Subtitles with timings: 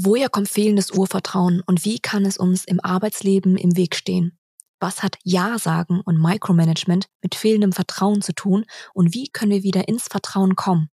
[0.00, 4.38] Woher kommt fehlendes Urvertrauen und wie kann es uns im Arbeitsleben im Weg stehen?
[4.78, 8.64] Was hat Ja-Sagen und Micromanagement mit fehlendem Vertrauen zu tun
[8.94, 10.88] und wie können wir wieder ins Vertrauen kommen?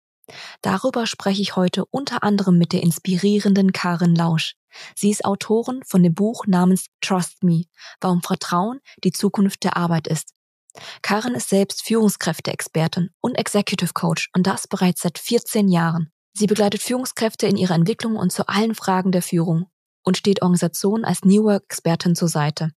[0.61, 4.55] Darüber spreche ich heute unter anderem mit der inspirierenden Karin Lausch.
[4.95, 7.65] Sie ist Autorin von dem Buch namens Trust Me,
[8.01, 10.33] warum Vertrauen die Zukunft der Arbeit ist.
[11.03, 16.13] Karin ist selbst Führungskräfte-Expertin und Executive Coach und das bereits seit 14 Jahren.
[16.35, 19.67] Sie begleitet Führungskräfte in ihrer Entwicklung und zu allen Fragen der Führung
[20.03, 22.71] und steht Organisationen als New Work-Expertin zur Seite.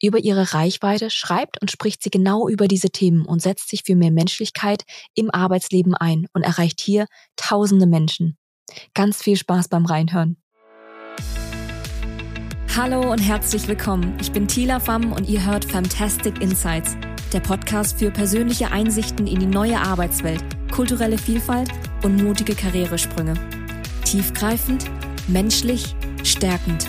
[0.00, 3.96] Über ihre Reichweite schreibt und spricht sie genau über diese Themen und setzt sich für
[3.96, 8.36] mehr Menschlichkeit im Arbeitsleben ein und erreicht hier tausende Menschen.
[8.92, 10.36] Ganz viel Spaß beim Reinhören.
[12.76, 14.16] Hallo und herzlich willkommen.
[14.20, 16.96] Ich bin Tila Pham und ihr hört Fantastic Insights,
[17.32, 21.70] der Podcast für persönliche Einsichten in die neue Arbeitswelt, kulturelle Vielfalt
[22.04, 23.32] und mutige Karrieresprünge.
[24.04, 24.84] Tiefgreifend,
[25.26, 26.86] menschlich, stärkend.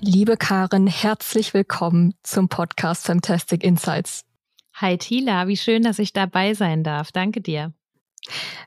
[0.00, 4.26] Liebe Karin, herzlich willkommen zum Podcast Fantastic Insights.
[4.74, 7.10] Hi Tila, wie schön, dass ich dabei sein darf.
[7.10, 7.72] Danke dir.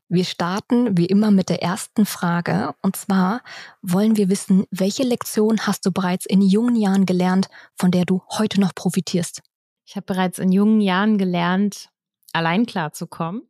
[0.09, 2.73] Wir starten wie immer mit der ersten Frage.
[2.81, 3.41] Und zwar
[3.83, 8.23] wollen wir wissen, welche Lektion hast du bereits in jungen Jahren gelernt, von der du
[8.31, 9.43] heute noch profitierst?
[9.91, 11.89] Ich habe bereits in jungen Jahren gelernt,
[12.31, 13.41] allein klarzukommen.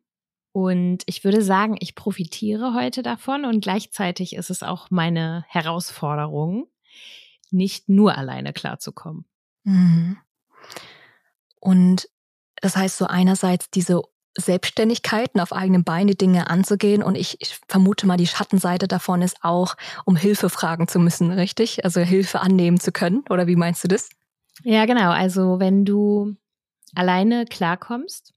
[0.51, 6.65] Und ich würde sagen, ich profitiere heute davon und gleichzeitig ist es auch meine Herausforderung,
[7.51, 9.25] nicht nur alleine klarzukommen.
[9.65, 10.17] Mhm.
[11.59, 12.09] Und
[12.55, 14.01] das heißt so einerseits diese
[14.35, 19.37] Selbstständigkeiten auf eigenen Beine Dinge anzugehen und ich, ich, vermute mal, die Schattenseite davon ist
[19.43, 21.85] auch, um Hilfe fragen zu müssen, richtig?
[21.85, 24.09] Also Hilfe annehmen zu können, oder wie meinst du das?
[24.63, 25.11] Ja, genau.
[25.11, 26.35] Also wenn du
[26.95, 28.33] alleine klarkommst,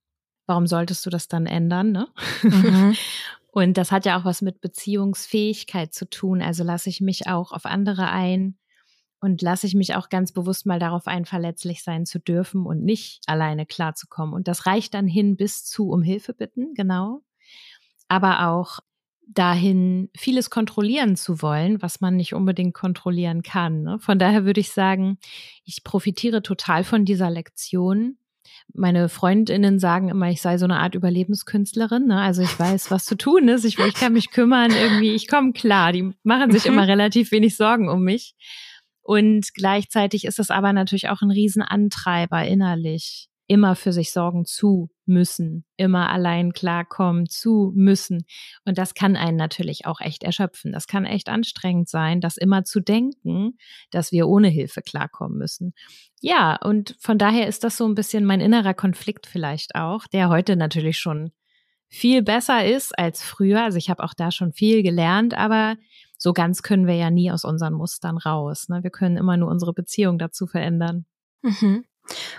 [0.47, 2.09] warum solltest du das dann ändern, ne?
[2.43, 2.97] Mhm.
[3.53, 6.43] und das hat ja auch was mit Beziehungsfähigkeit zu tun.
[6.43, 8.57] Also lasse ich mich auch auf andere ein,
[9.25, 12.85] und lasse ich mich auch ganz bewusst mal darauf ein, verletzlich sein zu dürfen und
[12.85, 14.35] nicht alleine klarzukommen.
[14.35, 17.23] Und das reicht dann hin bis zu um Hilfe bitten, genau.
[18.07, 18.81] Aber auch
[19.27, 23.83] dahin, vieles kontrollieren zu wollen, was man nicht unbedingt kontrollieren kann.
[23.83, 23.99] Ne?
[23.99, 25.19] Von daher würde ich sagen,
[25.65, 28.19] ich profitiere total von dieser Lektion.
[28.73, 32.07] Meine Freundinnen sagen immer, ich sei so eine Art Überlebenskünstlerin.
[32.07, 32.21] Ne?
[32.21, 33.65] Also ich weiß, was zu tun ist.
[33.65, 35.93] Ich, ich kann mich kümmern, irgendwie, ich komme klar.
[35.93, 38.35] Die machen sich immer relativ wenig Sorgen um mich.
[39.03, 44.91] Und gleichzeitig ist es aber natürlich auch ein Riesenantreiber innerlich, immer für sich sorgen zu
[45.07, 48.25] müssen, immer allein klarkommen zu müssen.
[48.65, 50.73] Und das kann einen natürlich auch echt erschöpfen.
[50.73, 53.59] Das kann echt anstrengend sein, das immer zu denken,
[53.91, 55.75] dass wir ohne Hilfe klarkommen müssen.
[56.21, 60.31] Ja, und von daher ist das so ein bisschen mein innerer Konflikt vielleicht auch, der
[60.31, 61.33] heute natürlich schon
[61.89, 63.63] viel besser ist als früher.
[63.63, 65.77] Also ich habe auch da schon viel gelernt, aber
[66.17, 68.69] so ganz können wir ja nie aus unseren Mustern raus.
[68.69, 68.83] Ne?
[68.83, 71.05] Wir können immer nur unsere Beziehung dazu verändern.
[71.43, 71.85] Mhm.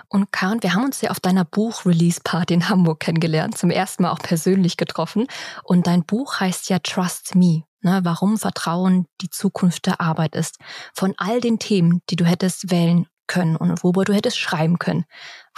[0.08, 4.12] Und Karen, wir haben uns ja auf deiner Buch-Release-Party in Hamburg kennengelernt, zum ersten Mal
[4.12, 5.28] auch persönlich getroffen.
[5.64, 8.02] Und dein Buch heißt ja Trust Me, ne?
[8.04, 10.58] warum Vertrauen die Zukunft der Arbeit ist.
[10.94, 15.06] Von all den Themen, die du hättest wählen können und worüber du hättest schreiben können.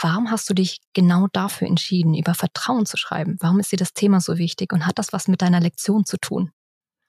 [0.01, 3.35] Warum hast du dich genau dafür entschieden, über Vertrauen zu schreiben?
[3.41, 6.18] Warum ist dir das Thema so wichtig und hat das was mit deiner Lektion zu
[6.18, 6.51] tun?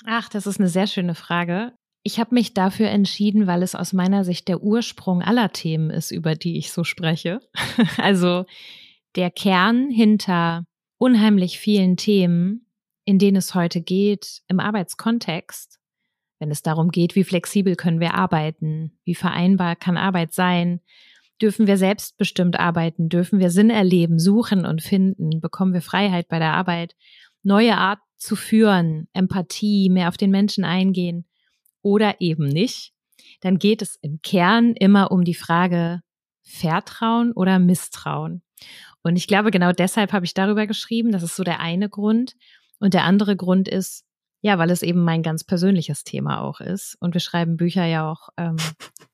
[0.04, 1.72] Ach, das ist eine sehr schöne Frage.
[2.02, 6.10] Ich habe mich dafür entschieden, weil es aus meiner Sicht der Ursprung aller Themen ist,
[6.10, 7.40] über die ich so spreche.
[7.98, 8.44] also
[9.16, 10.64] der Kern hinter
[10.98, 12.66] unheimlich vielen Themen,
[13.04, 15.78] in denen es heute geht im Arbeitskontext,
[16.38, 20.80] wenn es darum geht, wie flexibel können wir arbeiten, wie vereinbar kann Arbeit sein,
[21.42, 26.38] dürfen wir selbstbestimmt arbeiten, dürfen wir Sinn erleben, suchen und finden, bekommen wir Freiheit bei
[26.38, 26.94] der Arbeit,
[27.42, 31.24] neue Art zu führen, Empathie, mehr auf den Menschen eingehen
[31.82, 32.92] oder eben nicht,
[33.40, 36.00] dann geht es im Kern immer um die Frage
[36.42, 38.42] Vertrauen oder Misstrauen.
[39.02, 41.12] Und ich glaube, genau deshalb habe ich darüber geschrieben.
[41.12, 42.34] Das ist so der eine Grund.
[42.80, 44.04] Und der andere Grund ist,
[44.40, 46.96] ja, weil es eben mein ganz persönliches Thema auch ist.
[47.00, 48.56] Und wir schreiben Bücher ja auch ähm,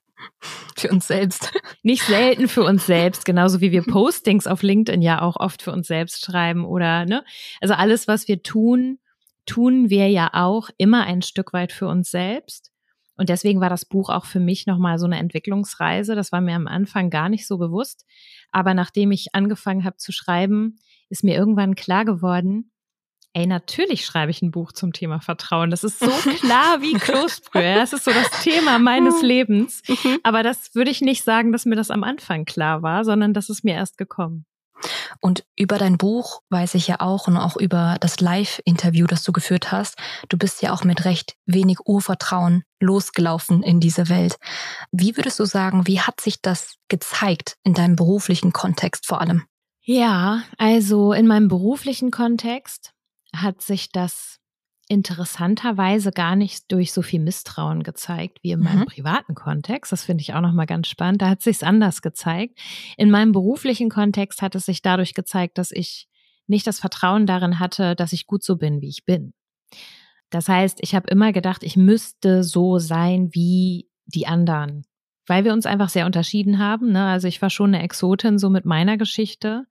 [0.77, 1.53] für uns selbst.
[1.83, 5.73] Nicht selten für uns selbst, genauso wie wir Postings auf LinkedIn ja auch oft für
[5.73, 7.25] uns selbst schreiben oder, ne?
[7.61, 8.99] Also alles, was wir tun,
[9.47, 12.71] tun wir ja auch immer ein Stück weit für uns selbst.
[13.17, 16.15] Und deswegen war das Buch auch für mich nochmal so eine Entwicklungsreise.
[16.17, 18.05] Das war mir am Anfang gar nicht so bewusst.
[18.51, 20.77] Aber nachdem ich angefangen habe zu schreiben,
[21.11, 22.73] ist mir irgendwann klar geworden,
[23.37, 25.69] Ey, natürlich schreibe ich ein Buch zum Thema Vertrauen.
[25.69, 26.07] Das ist so
[26.39, 27.75] klar wie Kloßbrühe.
[27.75, 29.83] Das ist so das Thema meines Lebens.
[29.89, 30.21] Mhm.
[30.23, 33.51] Aber das würde ich nicht sagen, dass mir das am Anfang klar war, sondern das
[33.51, 34.47] ist mir erst gekommen.
[35.21, 39.33] Und über dein Buch weiß ich ja auch und auch über das Live-Interview, das du
[39.33, 39.97] geführt hast,
[40.29, 44.37] du bist ja auch mit recht wenig Urvertrauen losgelaufen in diese Welt.
[44.93, 49.45] Wie würdest du sagen, wie hat sich das gezeigt in deinem beruflichen Kontext vor allem?
[49.83, 52.93] Ja, also in meinem beruflichen Kontext
[53.35, 54.39] hat sich das
[54.89, 58.87] interessanterweise gar nicht durch so viel Misstrauen gezeigt wie in meinem mhm.
[58.87, 59.93] privaten Kontext.
[59.93, 61.23] Das finde ich auch nochmal ganz spannend.
[61.23, 62.59] Da hat es sich anders gezeigt.
[62.97, 66.09] In meinem beruflichen Kontext hat es sich dadurch gezeigt, dass ich
[66.47, 69.33] nicht das Vertrauen darin hatte, dass ich gut so bin, wie ich bin.
[70.31, 74.85] Das heißt, ich habe immer gedacht, ich müsste so sein wie die anderen,
[75.27, 76.93] weil wir uns einfach sehr unterschieden haben.
[76.93, 77.07] Ne?
[77.07, 79.67] Also ich war schon eine Exotin so mit meiner Geschichte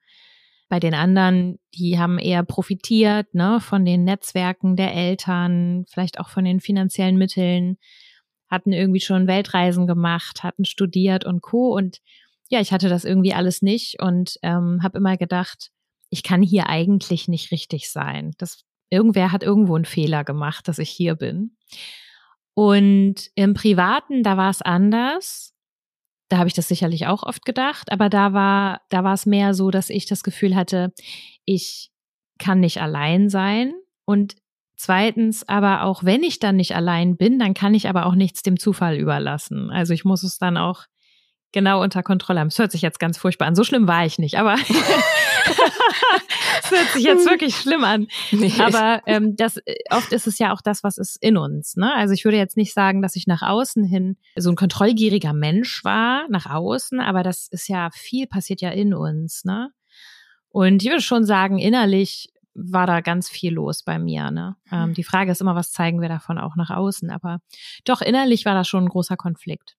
[0.74, 6.30] bei den anderen, die haben eher profitiert ne, von den Netzwerken der Eltern, vielleicht auch
[6.30, 7.78] von den finanziellen Mitteln,
[8.50, 11.76] hatten irgendwie schon Weltreisen gemacht, hatten studiert und co.
[11.76, 12.00] Und
[12.50, 15.70] ja, ich hatte das irgendwie alles nicht und ähm, habe immer gedacht,
[16.10, 18.32] ich kann hier eigentlich nicht richtig sein.
[18.40, 21.56] Das, irgendwer hat irgendwo einen Fehler gemacht, dass ich hier bin.
[22.56, 25.53] Und im Privaten, da war es anders.
[26.34, 29.54] Da habe ich das sicherlich auch oft gedacht, aber da war, da war es mehr
[29.54, 30.92] so, dass ich das Gefühl hatte,
[31.46, 31.92] ich
[32.40, 33.76] kann nicht allein sein
[34.06, 34.36] und
[34.76, 38.42] zweitens aber auch, wenn ich dann nicht allein bin, dann kann ich aber auch nichts
[38.42, 39.70] dem Zufall überlassen.
[39.70, 40.86] Also ich muss es dann auch
[41.54, 42.48] genau unter Kontrolle haben.
[42.48, 43.56] Es hört sich jetzt ganz furchtbar an.
[43.56, 44.58] So schlimm war ich nicht, aber
[46.64, 48.08] Es hört sich jetzt wirklich schlimm an.
[48.32, 48.54] Nee.
[48.60, 51.76] Aber ähm, das äh, oft ist es ja auch das, was ist in uns.
[51.76, 51.94] Ne?
[51.94, 55.84] Also ich würde jetzt nicht sagen, dass ich nach außen hin so ein kontrollgieriger Mensch
[55.84, 59.44] war, nach außen, aber das ist ja viel passiert ja in uns.
[59.46, 59.72] Ne?
[60.50, 64.30] Und ich würde schon sagen, innerlich war da ganz viel los bei mir.
[64.30, 64.56] Ne?
[64.72, 64.94] Ähm, hm.
[64.94, 67.10] die Frage ist immer, was zeigen wir davon auch nach außen?
[67.10, 67.40] Aber
[67.84, 69.76] doch innerlich war da schon ein großer Konflikt.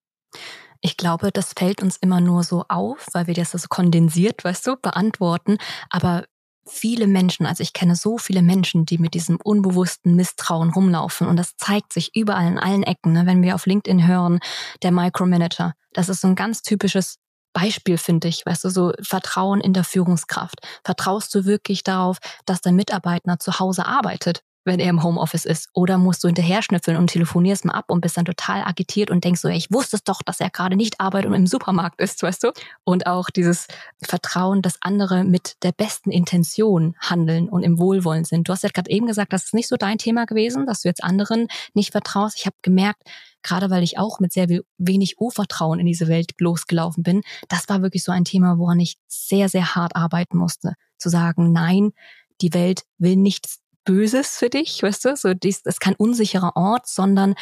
[0.85, 4.67] Ich glaube, das fällt uns immer nur so auf, weil wir das so kondensiert, weißt
[4.67, 5.57] du, beantworten.
[5.89, 6.27] Aber
[6.67, 11.37] viele Menschen, also ich kenne so viele Menschen, die mit diesem unbewussten Misstrauen rumlaufen und
[11.37, 13.13] das zeigt sich überall in allen Ecken.
[13.15, 13.25] Ne?
[13.25, 14.41] Wenn wir auf LinkedIn hören,
[14.83, 17.17] der Micromanager, das ist so ein ganz typisches
[17.55, 20.61] Beispiel, finde ich, weißt du, so Vertrauen in der Führungskraft.
[20.85, 24.43] Vertraust du wirklich darauf, dass dein Mitarbeiter zu Hause arbeitet?
[24.65, 25.69] Wenn er im Homeoffice ist?
[25.73, 29.25] Oder musst du hinterher schnüffeln und telefonierst mal ab und bist dann total agitiert und
[29.25, 32.01] denkst so, ey, ich wusste es doch, dass er gerade nicht arbeitet und im Supermarkt
[32.01, 32.53] ist, weißt du?
[32.85, 33.67] Und auch dieses
[34.03, 38.49] Vertrauen, dass andere mit der besten Intention handeln und im Wohlwollen sind.
[38.49, 40.89] Du hast ja gerade eben gesagt, das ist nicht so dein Thema gewesen, dass du
[40.89, 42.39] jetzt anderen nicht vertraust.
[42.39, 43.03] Ich habe gemerkt,
[43.43, 47.83] gerade weil ich auch mit sehr wenig Urvertrauen in diese Welt losgelaufen bin, das war
[47.83, 50.75] wirklich so ein Thema, woran ich sehr, sehr hart arbeiten musste.
[50.99, 51.93] Zu sagen, nein,
[52.41, 55.17] die Welt will nichts Böses für dich, weißt du?
[55.17, 57.35] So, dies ist kein unsicherer Ort, sondern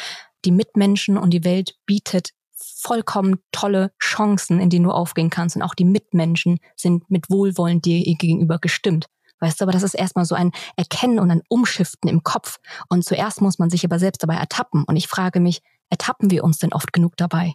[0.45, 5.55] die Mitmenschen und die Welt bietet vollkommen tolle Chancen, in denen du aufgehen kannst.
[5.55, 9.07] Und auch die Mitmenschen sind mit Wohlwollen dir gegenüber gestimmt.
[9.39, 12.59] Weißt du, aber das ist erstmal so ein Erkennen und ein Umschiften im Kopf.
[12.89, 14.83] Und zuerst muss man sich aber selbst dabei ertappen.
[14.85, 17.53] Und ich frage mich, ertappen wir uns denn oft genug dabei?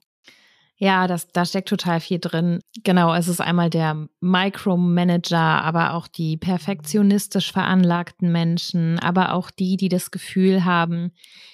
[0.80, 2.60] Ja, das, da steckt total viel drin.
[2.84, 9.76] Genau, es ist einmal der Micromanager, aber auch die perfektionistisch veranlagten Menschen, aber auch die,
[9.76, 11.10] die das Gefühl haben,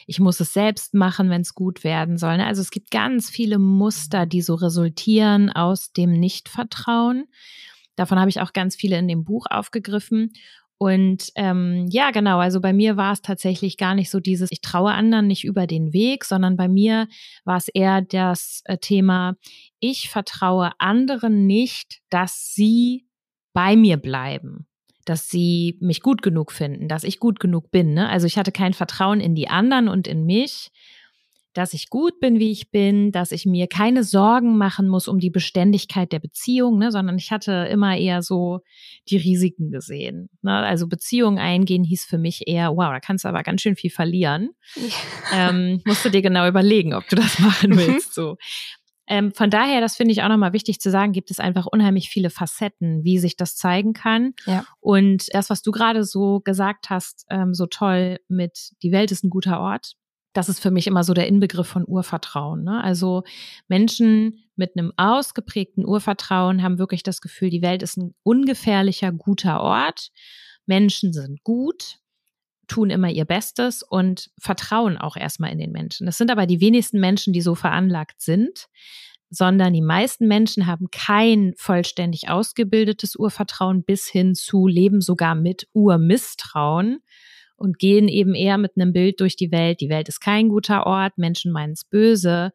[0.06, 2.37] ich muss es selbst machen, wenn es gut werden soll.
[2.37, 2.47] Ne?
[2.47, 7.25] Also es gibt ganz viele Muster, die so resultieren aus dem Nichtvertrauen.
[7.97, 10.32] Davon habe ich auch ganz viele in dem Buch aufgegriffen.
[10.79, 14.60] Und ähm, ja, genau, also bei mir war es tatsächlich gar nicht so dieses, ich
[14.60, 17.08] traue anderen nicht über den Weg, sondern bei mir
[17.44, 19.37] war es eher das äh, Thema,
[19.79, 23.06] ich vertraue anderen nicht, dass sie
[23.53, 24.67] bei mir bleiben
[25.05, 27.94] dass sie mich gut genug finden, dass ich gut genug bin.
[27.94, 28.08] Ne?
[28.08, 30.70] Also ich hatte kein Vertrauen in die anderen und in mich
[31.55, 35.19] dass ich gut bin, wie ich bin, dass ich mir keine Sorgen machen muss um
[35.19, 38.61] die Beständigkeit der Beziehung, ne, sondern ich hatte immer eher so
[39.08, 40.29] die Risiken gesehen.
[40.43, 40.53] Ne?
[40.53, 43.91] Also Beziehungen eingehen hieß für mich eher, wow, da kannst du aber ganz schön viel
[43.91, 44.51] verlieren.
[44.75, 45.51] Ja.
[45.51, 47.79] Ähm, musst du dir genau überlegen, ob du das machen mhm.
[47.79, 48.15] willst.
[48.15, 48.37] so.
[49.06, 52.08] Ähm, von daher, das finde ich auch nochmal wichtig zu sagen, gibt es einfach unheimlich
[52.08, 54.32] viele Facetten, wie sich das zeigen kann.
[54.46, 54.65] Ja.
[54.81, 59.23] Und das, was du gerade so gesagt hast, ähm, so toll mit, die Welt ist
[59.23, 59.94] ein guter Ort,
[60.34, 62.64] das ist für mich immer so der Inbegriff von Urvertrauen.
[62.64, 62.82] Ne?
[62.82, 63.22] Also
[63.69, 69.60] Menschen mit einem ausgeprägten Urvertrauen haben wirklich das Gefühl, die Welt ist ein ungefährlicher, guter
[69.60, 70.10] Ort.
[70.67, 71.98] Menschen sind gut,
[72.67, 76.05] tun immer ihr Bestes und vertrauen auch erstmal in den Menschen.
[76.05, 78.67] Das sind aber die wenigsten Menschen, die so veranlagt sind,
[79.31, 85.69] sondern die meisten Menschen haben kein vollständig ausgebildetes Urvertrauen bis hin zu leben sogar mit
[85.72, 87.00] Urmisstrauen
[87.56, 89.81] und gehen eben eher mit einem Bild durch die Welt.
[89.81, 92.53] Die Welt ist kein guter Ort, Menschen meinen es böse.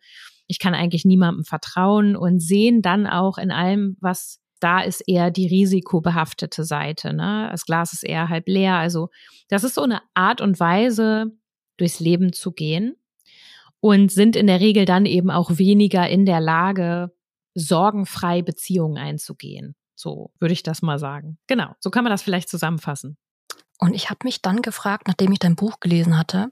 [0.48, 5.32] Ich kann eigentlich niemandem vertrauen und sehen dann auch in allem, was da ist eher
[5.32, 7.14] die risikobehaftete Seite.
[7.14, 7.48] Ne?
[7.52, 8.76] Das Glas ist eher halb leer.
[8.76, 9.10] Also
[9.48, 11.32] das ist so eine Art und Weise,
[11.78, 12.96] durchs Leben zu gehen
[13.80, 17.12] und sind in der Regel dann eben auch weniger in der Lage,
[17.56, 19.76] sorgenfrei Beziehungen einzugehen.
[19.96, 21.38] So würde ich das mal sagen.
[21.48, 23.18] Genau, so kann man das vielleicht zusammenfassen.
[23.80, 26.52] Und ich habe mich dann gefragt, nachdem ich dein Buch gelesen hatte,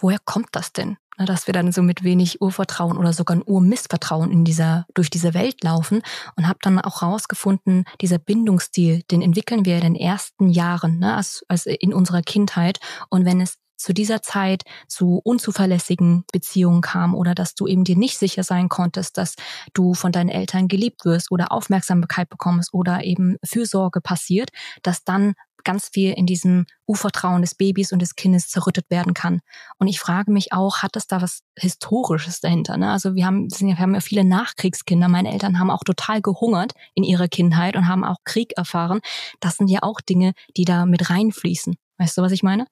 [0.00, 0.96] woher kommt das denn?
[1.26, 5.34] dass wir dann so mit wenig Urvertrauen oder sogar ein Urmissvertrauen in dieser, durch diese
[5.34, 6.02] Welt laufen
[6.36, 11.16] und habe dann auch rausgefunden, dieser Bindungsstil, den entwickeln wir in den ersten Jahren, ne,
[11.16, 12.78] als, als in unserer Kindheit.
[13.08, 17.96] Und wenn es zu dieser Zeit zu unzuverlässigen Beziehungen kam oder dass du eben dir
[17.96, 19.36] nicht sicher sein konntest, dass
[19.72, 24.50] du von deinen Eltern geliebt wirst oder Aufmerksamkeit bekommst oder eben Fürsorge passiert,
[24.82, 25.34] dass dann
[25.68, 29.42] ganz viel in diesem Urvertrauen des Babys und des Kindes zerrüttet werden kann.
[29.78, 32.78] Und ich frage mich auch, hat das da was Historisches dahinter?
[32.78, 32.90] Ne?
[32.90, 35.08] Also wir haben, wir haben ja viele Nachkriegskinder.
[35.08, 39.00] Meine Eltern haben auch total gehungert in ihrer Kindheit und haben auch Krieg erfahren.
[39.40, 41.76] Das sind ja auch Dinge, die da mit reinfließen.
[41.98, 42.66] Weißt du, was ich meine?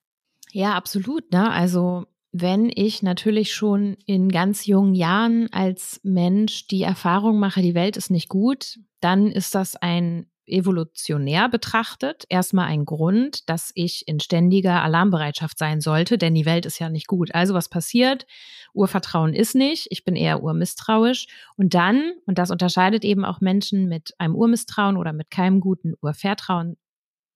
[0.52, 1.30] Ja, absolut.
[1.32, 1.50] Ne?
[1.50, 7.74] Also wenn ich natürlich schon in ganz jungen Jahren als Mensch die Erfahrung mache, die
[7.74, 14.06] Welt ist nicht gut, dann ist das ein evolutionär betrachtet erstmal ein Grund, dass ich
[14.06, 17.34] in ständiger Alarmbereitschaft sein sollte, denn die Welt ist ja nicht gut.
[17.34, 18.26] Also was passiert?
[18.72, 21.26] Urvertrauen ist nicht, ich bin eher urmisstrauisch.
[21.56, 25.94] Und dann, und das unterscheidet eben auch Menschen mit einem Urmisstrauen oder mit keinem guten
[26.00, 26.76] Urvertrauen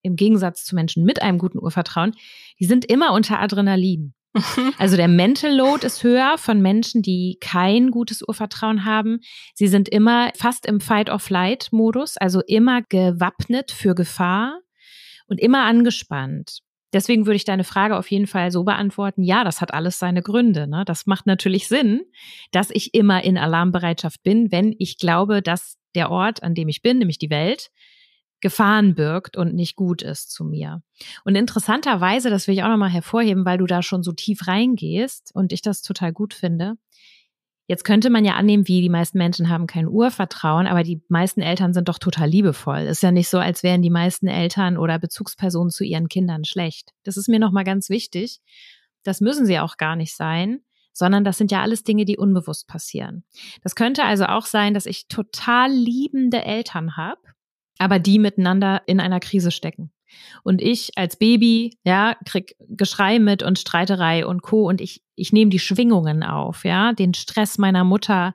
[0.03, 2.15] im Gegensatz zu Menschen mit einem guten Urvertrauen,
[2.59, 4.15] die sind immer unter Adrenalin.
[4.79, 9.21] Also der Mental Load ist höher von Menschen, die kein gutes Urvertrauen haben.
[9.55, 14.61] Sie sind immer fast im Fight-or-Flight-Modus, also immer gewappnet für Gefahr
[15.27, 16.61] und immer angespannt.
[16.93, 20.23] Deswegen würde ich deine Frage auf jeden Fall so beantworten, ja, das hat alles seine
[20.23, 20.67] Gründe.
[20.67, 20.85] Ne?
[20.85, 22.03] Das macht natürlich Sinn,
[22.51, 26.83] dass ich immer in Alarmbereitschaft bin, wenn ich glaube, dass der Ort, an dem ich
[26.83, 27.71] bin, nämlich die Welt,
[28.41, 30.83] Gefahren birgt und nicht gut ist zu mir.
[31.25, 35.31] Und interessanterweise, das will ich auch nochmal hervorheben, weil du da schon so tief reingehst
[35.35, 36.75] und ich das total gut finde.
[37.67, 41.41] Jetzt könnte man ja annehmen, wie die meisten Menschen haben kein Urvertrauen, aber die meisten
[41.41, 42.81] Eltern sind doch total liebevoll.
[42.81, 46.91] Ist ja nicht so, als wären die meisten Eltern oder Bezugspersonen zu ihren Kindern schlecht.
[47.05, 48.41] Das ist mir nochmal ganz wichtig.
[49.05, 50.61] Das müssen sie auch gar nicht sein
[50.93, 53.25] sondern das sind ja alles Dinge, die unbewusst passieren.
[53.63, 57.21] Das könnte also auch sein, dass ich total liebende Eltern habe,
[57.81, 59.91] aber die miteinander in einer Krise stecken.
[60.43, 64.69] Und ich als Baby, ja, krieg Geschrei mit und Streiterei und Co.
[64.69, 68.35] Und ich, ich nehme die Schwingungen auf, ja, den Stress meiner Mutter,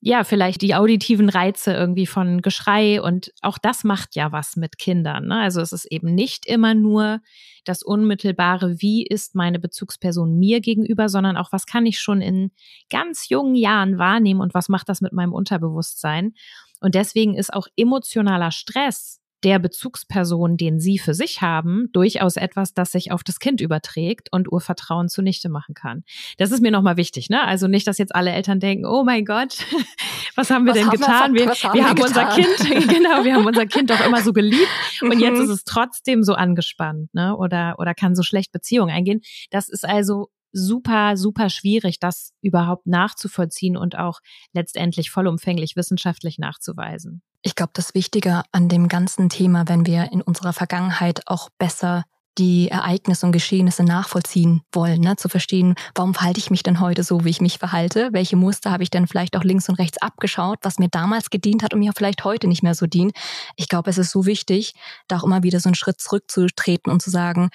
[0.00, 4.76] ja, vielleicht die auditiven Reize irgendwie von Geschrei und auch das macht ja was mit
[4.76, 5.28] Kindern.
[5.28, 5.40] Ne?
[5.40, 7.20] Also es ist eben nicht immer nur
[7.64, 12.50] das unmittelbare, wie ist meine Bezugsperson mir gegenüber, sondern auch, was kann ich schon in
[12.90, 16.34] ganz jungen Jahren wahrnehmen und was macht das mit meinem Unterbewusstsein.
[16.84, 22.74] Und deswegen ist auch emotionaler Stress der Bezugsperson, den Sie für sich haben, durchaus etwas,
[22.74, 26.04] das sich auf das Kind überträgt und Urvertrauen zunichte machen kann.
[26.36, 27.42] Das ist mir nochmal wichtig, ne?
[27.42, 29.56] Also nicht, dass jetzt alle Eltern denken, oh mein Gott,
[30.34, 31.34] was haben wir was denn haben getan?
[31.34, 34.34] Wir, wir, haben, wir haben unser Kind, genau, wir haben unser Kind doch immer so
[34.34, 34.68] geliebt
[35.00, 35.44] und jetzt mhm.
[35.44, 37.34] ist es trotzdem so angespannt, ne?
[37.34, 39.22] Oder, oder kann so schlecht Beziehungen eingehen.
[39.50, 44.20] Das ist also super, super schwierig, das überhaupt nachzuvollziehen und auch
[44.52, 47.22] letztendlich vollumfänglich wissenschaftlich nachzuweisen.
[47.42, 52.04] Ich glaube, das Wichtige an dem ganzen Thema, wenn wir in unserer Vergangenheit auch besser
[52.38, 55.16] die Ereignisse und Geschehnisse nachvollziehen wollen, ne?
[55.16, 58.08] zu verstehen, warum verhalte ich mich denn heute so, wie ich mich verhalte?
[58.12, 61.62] Welche Muster habe ich denn vielleicht auch links und rechts abgeschaut, was mir damals gedient
[61.62, 63.12] hat und mir vielleicht heute nicht mehr so dient?
[63.56, 64.74] Ich glaube, es ist so wichtig,
[65.06, 67.50] da auch immer wieder so einen Schritt zurückzutreten und zu sagen,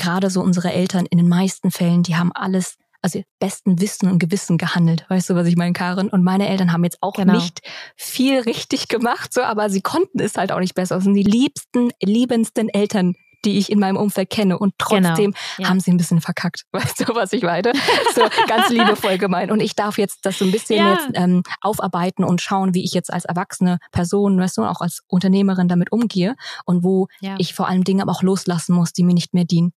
[0.00, 4.18] gerade so unsere Eltern in den meisten Fällen, die haben alles also besten Wissen und
[4.18, 5.06] Gewissen gehandelt.
[5.08, 6.08] Weißt du, was ich meine, Karin?
[6.08, 7.34] Und meine Eltern haben jetzt auch genau.
[7.34, 7.60] nicht
[7.96, 10.96] viel richtig gemacht, so, aber sie konnten es halt auch nicht besser.
[10.96, 13.14] Das sind die liebsten, liebendsten Eltern,
[13.46, 14.58] die ich in meinem Umfeld kenne.
[14.58, 15.36] Und trotzdem genau.
[15.58, 15.68] ja.
[15.70, 16.64] haben sie ein bisschen verkackt.
[16.72, 17.72] Weißt du, was ich meine?
[18.14, 19.50] So ganz liebevoll gemeint.
[19.50, 20.92] Und ich darf jetzt das so ein bisschen ja.
[20.92, 25.00] jetzt ähm, aufarbeiten und schauen, wie ich jetzt als erwachsene Person, weißt du, auch als
[25.08, 27.36] Unternehmerin damit umgehe und wo ja.
[27.38, 29.72] ich vor allem Dinge aber auch loslassen muss, die mir nicht mehr dienen.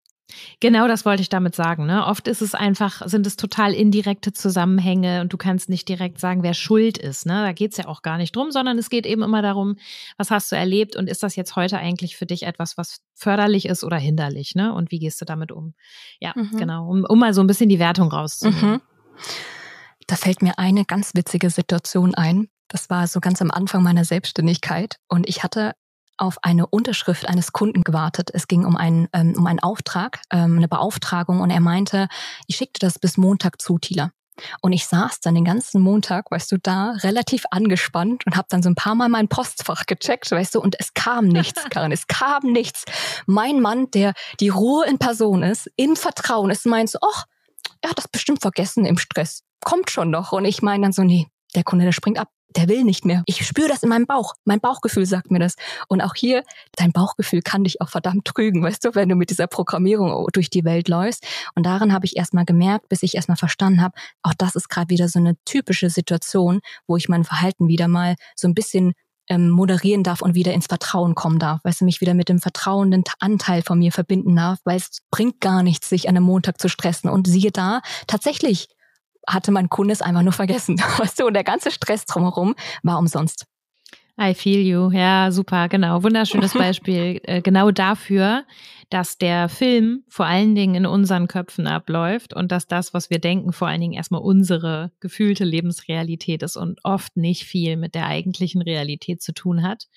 [0.59, 1.85] Genau das wollte ich damit sagen.
[1.85, 2.05] Ne?
[2.05, 6.43] Oft ist es einfach, sind es total indirekte Zusammenhänge und du kannst nicht direkt sagen,
[6.43, 7.25] wer schuld ist.
[7.25, 7.43] Ne?
[7.43, 9.75] Da geht es ja auch gar nicht drum, sondern es geht eben immer darum,
[10.17, 13.65] was hast du erlebt und ist das jetzt heute eigentlich für dich etwas, was förderlich
[13.65, 14.55] ist oder hinderlich?
[14.55, 14.73] Ne?
[14.73, 15.73] Und wie gehst du damit um?
[16.19, 16.57] Ja, mhm.
[16.57, 18.73] genau, um, um, mal so ein bisschen die Wertung rauszunehmen.
[18.73, 18.81] Mhm.
[20.07, 22.47] Da fällt mir eine ganz witzige Situation ein.
[22.67, 25.73] Das war so ganz am Anfang meiner Selbstständigkeit und ich hatte
[26.17, 28.29] auf eine Unterschrift eines Kunden gewartet.
[28.33, 32.07] Es ging um einen, ähm, um einen Auftrag, ähm, eine Beauftragung und er meinte,
[32.47, 34.11] ich schickte das bis Montag zu, Tila.
[34.61, 38.63] Und ich saß dann den ganzen Montag, weißt du, da relativ angespannt und habe dann
[38.63, 42.07] so ein paar Mal mein Postfach gecheckt, weißt du, und es kam nichts, Karin, es
[42.07, 42.85] kam nichts.
[43.27, 47.25] Mein Mann, der die Ruhe in Person ist, im Vertrauen ist, meint so, ach,
[47.81, 49.43] er hat das bestimmt vergessen im Stress.
[49.63, 50.31] Kommt schon noch.
[50.31, 53.23] Und ich meine dann so, nee, der Kunde, der springt ab der will nicht mehr.
[53.25, 54.33] Ich spüre das in meinem Bauch.
[54.45, 55.55] Mein Bauchgefühl sagt mir das.
[55.87, 56.43] Und auch hier,
[56.75, 60.49] dein Bauchgefühl kann dich auch verdammt trügen, weißt du, wenn du mit dieser Programmierung durch
[60.49, 61.25] die Welt läufst.
[61.55, 64.89] Und daran habe ich erstmal gemerkt, bis ich erstmal verstanden habe, auch das ist gerade
[64.89, 68.93] wieder so eine typische Situation, wo ich mein Verhalten wieder mal so ein bisschen
[69.29, 72.39] ähm, moderieren darf und wieder ins Vertrauen kommen darf, weißt du, mich wieder mit dem
[72.39, 76.59] vertrauenden Anteil von mir verbinden darf, weil es bringt gar nichts, sich an einem Montag
[76.59, 77.09] zu stressen.
[77.09, 78.67] Und siehe da, tatsächlich
[79.27, 80.79] hatte mein Kunde es einfach nur vergessen.
[80.97, 83.45] Weißt du, und der ganze Stress drumherum war umsonst.
[84.19, 84.91] I feel you.
[84.91, 86.03] Ja, super, genau.
[86.03, 87.19] Wunderschönes Beispiel.
[87.23, 88.45] äh, genau dafür,
[88.93, 93.17] dass der Film vor allen Dingen in unseren Köpfen abläuft und dass das, was wir
[93.17, 98.05] denken, vor allen Dingen erstmal unsere gefühlte Lebensrealität ist und oft nicht viel mit der
[98.05, 99.87] eigentlichen Realität zu tun hat.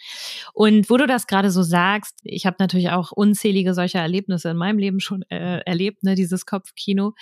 [0.54, 4.56] Und wo du das gerade so sagst, ich habe natürlich auch unzählige solcher Erlebnisse in
[4.56, 7.12] meinem Leben schon äh, erlebt, ne, dieses Kopfkino,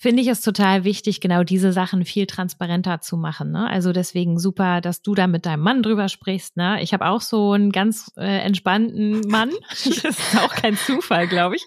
[0.00, 3.50] finde ich es total wichtig, genau diese Sachen viel transparenter zu machen.
[3.50, 3.68] Ne?
[3.68, 6.56] Also deswegen super, dass du da mit deinem Mann drüber sprichst.
[6.56, 6.82] Ne?
[6.82, 9.50] Ich habe auch so einen ganz äh, entspannten Mann.
[9.68, 11.64] das ist auch kein Zufall, glaube ich.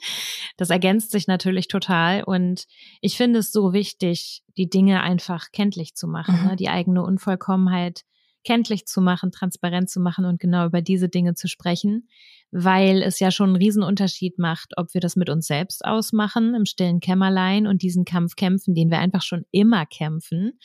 [0.57, 2.23] Das ergänzt sich natürlich total.
[2.23, 2.65] Und
[3.01, 6.47] ich finde es so wichtig, die Dinge einfach kenntlich zu machen, mhm.
[6.49, 6.55] ne?
[6.55, 8.03] die eigene Unvollkommenheit
[8.43, 12.07] kenntlich zu machen, transparent zu machen und genau über diese Dinge zu sprechen,
[12.51, 16.65] weil es ja schon einen Riesenunterschied macht, ob wir das mit uns selbst ausmachen, im
[16.65, 20.59] stillen Kämmerlein und diesen Kampf kämpfen, den wir einfach schon immer kämpfen,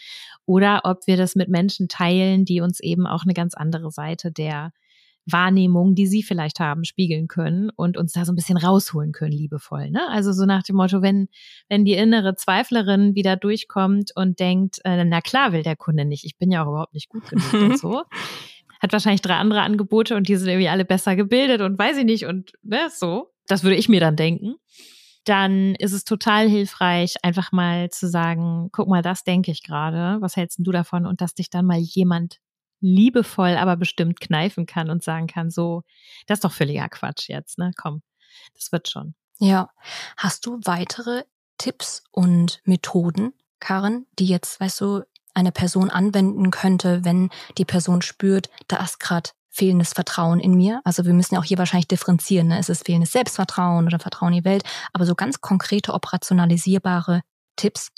[0.45, 4.33] oder ob wir das mit Menschen teilen, die uns eben auch eine ganz andere Seite
[4.33, 4.73] der
[5.31, 9.33] Wahrnehmung, die sie vielleicht haben, spiegeln können und uns da so ein bisschen rausholen können,
[9.33, 9.91] liebevoll.
[9.91, 10.01] Ne?
[10.11, 11.29] Also so nach dem Motto, wenn,
[11.69, 16.25] wenn die innere Zweiflerin wieder durchkommt und denkt, äh, na klar will der Kunde nicht,
[16.25, 18.03] ich bin ja auch überhaupt nicht gut genug und so.
[18.81, 22.05] Hat wahrscheinlich drei andere Angebote und die sind irgendwie alle besser gebildet und weiß ich
[22.05, 23.31] nicht und ne, so.
[23.49, 24.57] Das würde ich mir dann denken
[25.29, 30.17] dann ist es total hilfreich, einfach mal zu sagen, guck mal, das denke ich gerade,
[30.21, 31.05] was hältst du davon?
[31.05, 32.39] Und dass dich dann mal jemand
[32.81, 35.83] liebevoll, aber bestimmt kneifen kann und sagen kann, so,
[36.27, 37.73] das ist doch völliger Quatsch jetzt, ne?
[37.77, 38.03] Komm,
[38.55, 39.15] das wird schon.
[39.39, 39.71] Ja.
[40.17, 41.25] Hast du weitere
[41.59, 45.03] Tipps und Methoden, Karin, die jetzt, weißt du,
[45.35, 50.81] eine Person anwenden könnte, wenn die Person spürt, da ist gerade fehlendes Vertrauen in mir.
[50.85, 52.49] Also wir müssen ja auch hier wahrscheinlich differenzieren.
[52.49, 52.59] Ne?
[52.59, 54.63] Ist es fehlendes Selbstvertrauen oder Vertrauen in die Welt?
[54.93, 57.23] Aber so ganz konkrete, operationalisierbare
[57.57, 57.91] Tipps,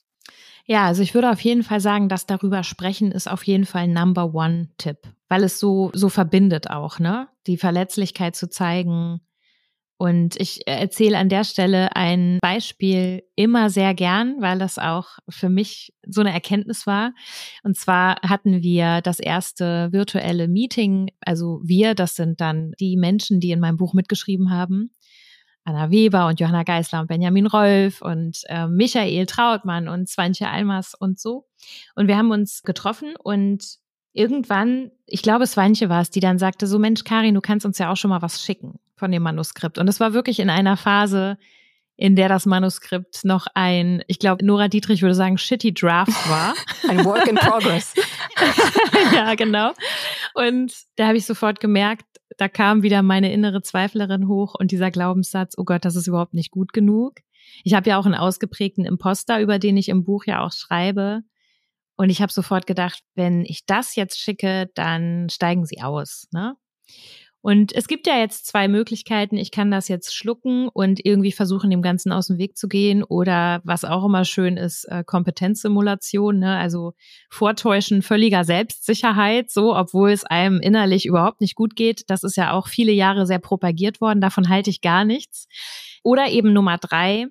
[0.71, 3.89] ja, also ich würde auf jeden Fall sagen, dass darüber sprechen ist auf jeden Fall
[3.89, 7.27] Number One Tipp, weil es so, so verbindet auch, ne?
[7.49, 9.21] Die Verletzlichkeit zu zeigen.
[9.99, 15.49] Und ich erzähle an der Stelle ein Beispiel immer sehr gern, weil das auch für
[15.49, 17.15] mich so eine Erkenntnis war.
[17.65, 21.11] Und zwar hatten wir das erste virtuelle Meeting.
[21.21, 24.93] Also wir, das sind dann die Menschen, die in meinem Buch mitgeschrieben haben.
[25.65, 30.95] Anna Weber und Johanna Geisler und Benjamin Rolf und äh, Michael Trautmann und Swantje Almers
[30.95, 31.47] und so.
[31.95, 33.79] Und wir haben uns getroffen und
[34.13, 37.79] irgendwann, ich glaube, Swantje war es, die dann sagte, so Mensch, Karin, du kannst uns
[37.79, 39.79] ja auch schon mal was schicken von dem Manuskript.
[39.79, 41.39] Und es war wirklich in einer Phase,
[41.97, 46.55] in der das Manuskript noch ein, ich glaube, Nora Dietrich würde sagen, shitty Draft war.
[46.89, 47.95] ein Work in Progress.
[49.15, 49.73] ja, genau.
[50.35, 52.07] Und da habe ich sofort gemerkt,
[52.41, 56.33] da kam wieder meine innere Zweiflerin hoch und dieser Glaubenssatz, oh Gott, das ist überhaupt
[56.33, 57.17] nicht gut genug.
[57.65, 61.21] Ich habe ja auch einen ausgeprägten Imposter, über den ich im Buch ja auch schreibe.
[61.97, 66.29] Und ich habe sofort gedacht, wenn ich das jetzt schicke, dann steigen sie aus.
[66.33, 66.57] Ne?
[67.43, 69.37] Und es gibt ja jetzt zwei Möglichkeiten.
[69.39, 73.03] Ich kann das jetzt schlucken und irgendwie versuchen, dem Ganzen aus dem Weg zu gehen.
[73.03, 76.59] Oder was auch immer schön ist, äh, Kompetenzsimulation, ne?
[76.59, 76.93] also
[77.31, 82.05] Vortäuschen völliger Selbstsicherheit, so, obwohl es einem innerlich überhaupt nicht gut geht.
[82.09, 84.21] Das ist ja auch viele Jahre sehr propagiert worden.
[84.21, 85.49] Davon halte ich gar nichts.
[86.03, 87.27] Oder eben Nummer drei,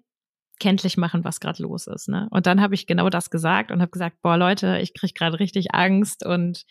[0.60, 2.10] kenntlich machen, was gerade los ist.
[2.10, 2.28] Ne?
[2.32, 5.39] Und dann habe ich genau das gesagt und habe gesagt, boah Leute, ich kriege gerade
[5.39, 6.65] richtig Angst und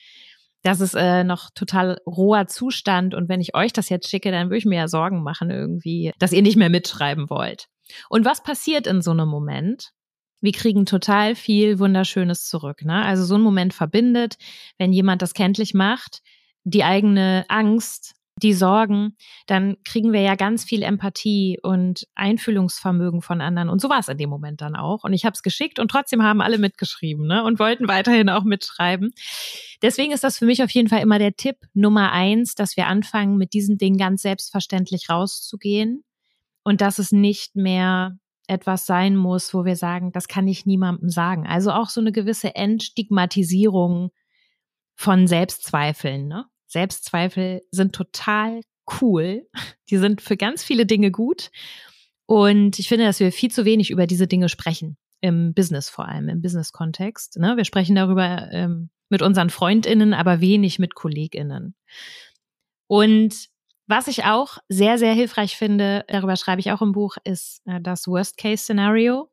[0.62, 4.48] das ist äh, noch total roher Zustand und wenn ich euch das jetzt schicke, dann
[4.48, 7.66] würde ich mir ja Sorgen machen irgendwie, dass ihr nicht mehr mitschreiben wollt.
[8.08, 9.92] Und was passiert in so einem Moment?
[10.40, 12.84] Wir kriegen total viel Wunderschönes zurück.
[12.84, 13.04] Ne?
[13.04, 14.36] Also so ein Moment verbindet,
[14.78, 16.22] wenn jemand das kenntlich macht,
[16.64, 23.40] die eigene Angst die Sorgen, dann kriegen wir ja ganz viel Empathie und Einfühlungsvermögen von
[23.40, 23.68] anderen.
[23.68, 25.04] Und so war es in dem Moment dann auch.
[25.04, 27.44] Und ich habe es geschickt und trotzdem haben alle mitgeschrieben ne?
[27.44, 29.12] und wollten weiterhin auch mitschreiben.
[29.82, 32.86] Deswegen ist das für mich auf jeden Fall immer der Tipp Nummer eins, dass wir
[32.86, 36.04] anfangen, mit diesen Dingen ganz selbstverständlich rauszugehen
[36.64, 41.10] und dass es nicht mehr etwas sein muss, wo wir sagen, das kann ich niemandem
[41.10, 41.46] sagen.
[41.46, 44.10] Also auch so eine gewisse Entstigmatisierung
[44.94, 46.26] von Selbstzweifeln.
[46.28, 46.46] Ne?
[46.68, 48.60] Selbstzweifel sind total
[49.00, 49.46] cool.
[49.90, 51.50] Die sind für ganz viele Dinge gut.
[52.26, 54.96] Und ich finde, dass wir viel zu wenig über diese Dinge sprechen.
[55.20, 57.38] Im Business vor allem, im Business-Kontext.
[57.38, 57.56] Ne?
[57.56, 61.74] Wir sprechen darüber ähm, mit unseren FreundInnen, aber wenig mit KollegInnen.
[62.86, 63.48] Und
[63.86, 67.80] was ich auch sehr, sehr hilfreich finde, darüber schreibe ich auch im Buch, ist äh,
[67.80, 69.30] das Worst-Case-Szenario.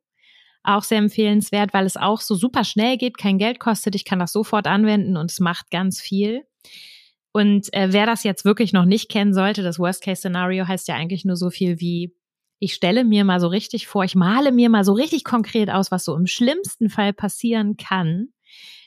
[0.63, 3.93] Auch sehr empfehlenswert, weil es auch so super schnell geht, kein Geld kostet.
[3.93, 6.47] Ich kann das sofort anwenden und es macht ganz viel.
[7.35, 11.25] Und äh, wer das jetzt wirklich noch nicht kennen sollte, das Worst-Case-Szenario heißt ja eigentlich
[11.25, 12.15] nur so viel wie,
[12.59, 15.91] ich stelle mir mal so richtig vor, ich male mir mal so richtig konkret aus,
[15.91, 18.29] was so im schlimmsten Fall passieren kann,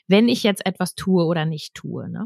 [0.07, 2.09] wenn ich jetzt etwas tue oder nicht tue.
[2.09, 2.25] Ne?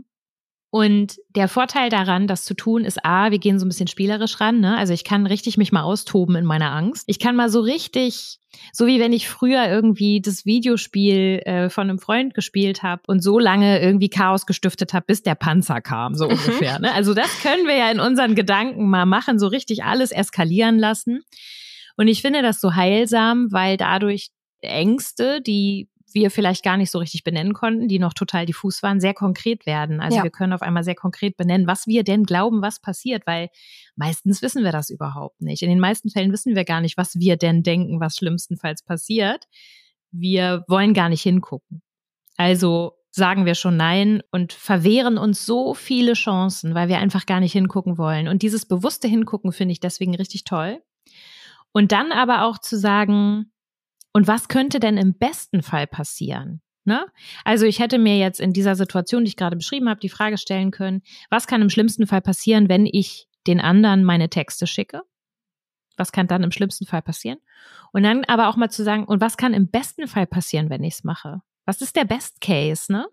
[0.73, 4.41] Und der Vorteil daran, das zu tun, ist A, wir gehen so ein bisschen spielerisch
[4.41, 4.59] ran.
[4.59, 4.75] Ne?
[4.75, 7.03] Also ich kann richtig mich mal austoben in meiner Angst.
[7.05, 8.39] Ich kann mal so richtig,
[8.71, 13.21] so wie wenn ich früher irgendwie das Videospiel äh, von einem Freund gespielt habe und
[13.21, 16.31] so lange irgendwie Chaos gestiftet habe, bis der Panzer kam, so mhm.
[16.31, 16.79] ungefähr.
[16.79, 16.91] Ne?
[16.91, 21.21] Also das können wir ja in unseren Gedanken mal machen, so richtig alles eskalieren lassen.
[21.97, 24.31] Und ich finde das so heilsam, weil dadurch
[24.61, 28.99] Ängste, die wir vielleicht gar nicht so richtig benennen konnten, die noch total diffus waren,
[28.99, 29.99] sehr konkret werden.
[29.99, 30.23] Also ja.
[30.23, 33.49] wir können auf einmal sehr konkret benennen, was wir denn glauben, was passiert, weil
[33.95, 35.61] meistens wissen wir das überhaupt nicht.
[35.61, 39.45] In den meisten Fällen wissen wir gar nicht, was wir denn denken, was schlimmstenfalls passiert.
[40.11, 41.81] Wir wollen gar nicht hingucken.
[42.37, 47.39] Also sagen wir schon Nein und verwehren uns so viele Chancen, weil wir einfach gar
[47.39, 48.27] nicht hingucken wollen.
[48.27, 50.81] Und dieses bewusste Hingucken finde ich deswegen richtig toll.
[51.71, 53.51] Und dann aber auch zu sagen,
[54.13, 56.61] und was könnte denn im besten Fall passieren?
[56.85, 57.05] Ne?
[57.45, 60.37] Also ich hätte mir jetzt in dieser Situation, die ich gerade beschrieben habe, die Frage
[60.37, 65.01] stellen können, was kann im schlimmsten Fall passieren, wenn ich den anderen meine Texte schicke?
[65.95, 67.39] Was kann dann im schlimmsten Fall passieren?
[67.91, 70.83] Und dann aber auch mal zu sagen, und was kann im besten Fall passieren, wenn
[70.83, 71.41] ich es mache?
[71.65, 73.07] Was ist der Best Case, ne?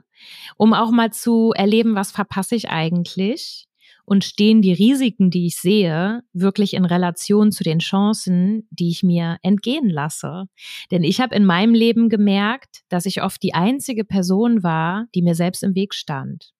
[0.57, 3.69] Um auch mal zu erleben, was verpasse ich eigentlich?
[4.05, 9.03] Und stehen die Risiken, die ich sehe, wirklich in Relation zu den Chancen, die ich
[9.03, 10.45] mir entgehen lasse.
[10.91, 15.23] Denn ich habe in meinem Leben gemerkt, dass ich oft die einzige Person war, die
[15.23, 16.53] mir selbst im Weg stand.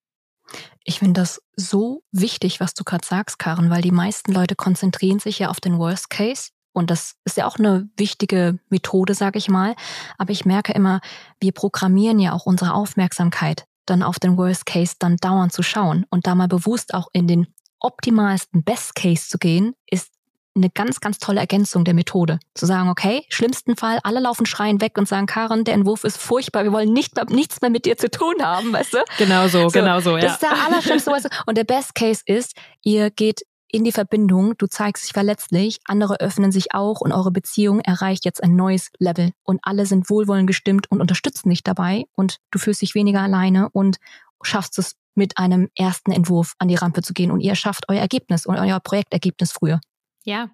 [0.83, 5.19] Ich finde das so wichtig, was du gerade sagst, Karen, weil die meisten Leute konzentrieren
[5.19, 6.49] sich ja auf den Worst Case.
[6.73, 9.75] Und das ist ja auch eine wichtige Methode, sage ich mal.
[10.17, 11.01] Aber ich merke immer,
[11.39, 16.05] wir programmieren ja auch unsere Aufmerksamkeit dann auf den Worst Case dann dauernd zu schauen
[16.09, 17.47] und da mal bewusst auch in den
[17.79, 20.11] optimalsten Best Case zu gehen, ist
[20.55, 22.39] eine ganz, ganz tolle Ergänzung der Methode.
[22.53, 26.17] Zu sagen, okay, schlimmsten Fall, alle laufen schreien weg und sagen, Karen, der Entwurf ist
[26.17, 28.97] furchtbar, wir wollen nicht, nichts mehr mit dir zu tun haben, weißt du?
[29.17, 30.23] Genau so, so genau so, ja.
[30.23, 31.11] Das ist der allerschlimmste?
[31.45, 33.41] Und der Best Case ist, ihr geht
[33.71, 38.25] in die Verbindung, du zeigst dich verletzlich, andere öffnen sich auch und eure Beziehung erreicht
[38.25, 39.31] jetzt ein neues Level.
[39.43, 42.05] Und alle sind wohlwollend gestimmt und unterstützen dich dabei.
[42.15, 43.97] Und du fühlst dich weniger alleine und
[44.43, 47.31] schaffst es mit einem ersten Entwurf an die Rampe zu gehen.
[47.31, 49.79] Und ihr schafft euer Ergebnis und euer Projektergebnis früher.
[50.23, 50.49] Ja,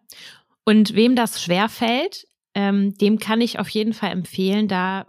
[0.65, 5.05] und wem das schwer fällt, ähm, dem kann ich auf jeden Fall empfehlen, da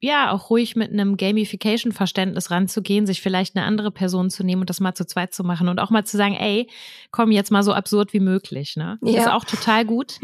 [0.00, 4.70] ja, auch ruhig mit einem Gamification-Verständnis ranzugehen, sich vielleicht eine andere Person zu nehmen und
[4.70, 6.68] das mal zu zweit zu machen und auch mal zu sagen, ey,
[7.10, 8.98] komm jetzt mal so absurd wie möglich, ne?
[9.02, 9.12] Ja.
[9.12, 10.18] Das ist auch total gut.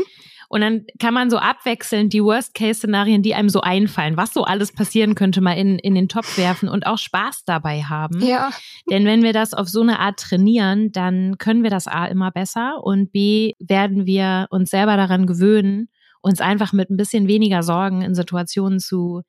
[0.53, 4.71] Und dann kann man so abwechselnd die Worst-Case-Szenarien, die einem so einfallen, was so alles
[4.71, 8.21] passieren könnte, mal in, in den Topf werfen und auch Spaß dabei haben.
[8.21, 8.51] Ja.
[8.91, 12.31] Denn wenn wir das auf so eine Art trainieren, dann können wir das A immer
[12.31, 15.89] besser und B werden wir uns selber daran gewöhnen,
[16.21, 19.23] uns einfach mit ein bisschen weniger Sorgen in Situationen zu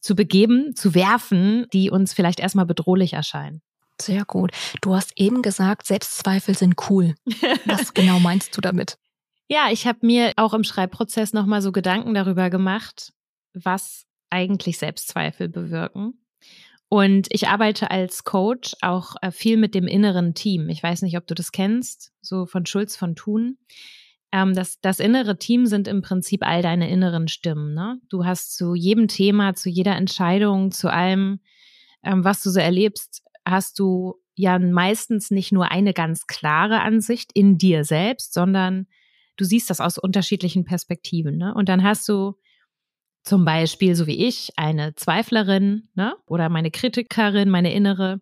[0.00, 3.62] zu begeben, zu werfen, die uns vielleicht erstmal bedrohlich erscheinen.
[4.00, 4.52] Sehr gut.
[4.80, 7.14] Du hast eben gesagt, Selbstzweifel sind cool.
[7.66, 8.96] Was genau meinst du damit?
[9.48, 13.12] Ja, ich habe mir auch im Schreibprozess nochmal so Gedanken darüber gemacht,
[13.52, 16.20] was eigentlich Selbstzweifel bewirken.
[16.88, 20.68] Und ich arbeite als Coach auch äh, viel mit dem inneren Team.
[20.68, 23.58] Ich weiß nicht, ob du das kennst, so von Schulz von Thun.
[24.32, 27.74] Ähm, das, das innere Team sind im Prinzip all deine inneren Stimmen.
[27.74, 28.00] Ne?
[28.08, 31.40] Du hast zu jedem Thema, zu jeder Entscheidung, zu allem,
[32.02, 37.30] ähm, was du so erlebst, hast du ja meistens nicht nur eine ganz klare Ansicht
[37.34, 38.86] in dir selbst, sondern
[39.36, 41.36] du siehst das aus unterschiedlichen Perspektiven.
[41.36, 41.54] Ne?
[41.54, 42.34] Und dann hast du
[43.22, 46.14] zum Beispiel, so wie ich, eine Zweiflerin ne?
[46.26, 48.20] oder meine Kritikerin, meine innere.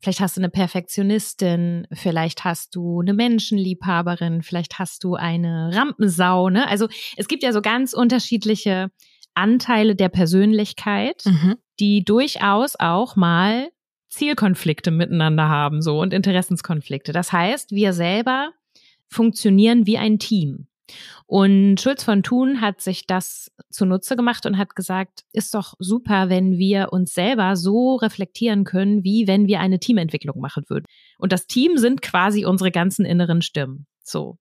[0.00, 6.50] Vielleicht hast du eine Perfektionistin, vielleicht hast du eine Menschenliebhaberin, vielleicht hast du eine Rampensau.
[6.50, 6.68] Ne?
[6.68, 8.90] Also es gibt ja so ganz unterschiedliche
[9.34, 11.56] Anteile der Persönlichkeit, mhm.
[11.80, 13.68] die durchaus auch mal
[14.08, 17.12] Zielkonflikte miteinander haben so und Interessenskonflikte.
[17.12, 18.52] Das heißt, wir selber
[19.08, 20.68] funktionieren wie ein Team.
[21.26, 26.28] Und Schulz von Thun hat sich das zunutze gemacht und hat gesagt, ist doch super,
[26.28, 30.84] wenn wir uns selber so reflektieren können, wie wenn wir eine Teamentwicklung machen würden.
[31.18, 33.86] Und das Team sind quasi unsere ganzen inneren Stimmen.
[34.02, 34.38] So.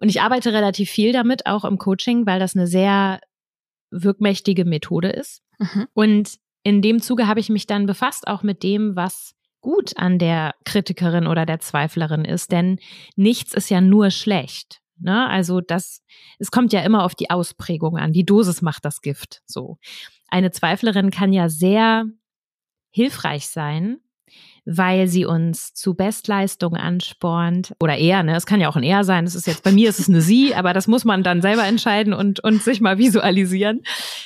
[0.00, 3.20] Und ich arbeite relativ viel damit, auch im Coaching, weil das eine sehr
[3.90, 5.42] wirkmächtige Methode ist.
[5.58, 5.86] Mhm.
[5.94, 10.18] Und in dem Zuge habe ich mich dann befasst auch mit dem, was gut an
[10.18, 12.78] der Kritikerin oder der Zweiflerin ist, denn
[13.16, 14.80] nichts ist ja nur schlecht.
[15.00, 15.28] Ne?
[15.28, 16.02] Also das,
[16.38, 18.12] es kommt ja immer auf die Ausprägung an.
[18.12, 19.42] Die Dosis macht das Gift.
[19.46, 19.78] So.
[20.28, 22.04] Eine Zweiflerin kann ja sehr
[22.90, 23.98] hilfreich sein,
[24.64, 29.02] weil sie uns zu Bestleistung anspornt oder eher, ne, es kann ja auch ein Er
[29.04, 31.40] sein, das ist jetzt, bei mir ist es eine Sie, aber das muss man dann
[31.40, 33.82] selber entscheiden und, und sich mal visualisieren.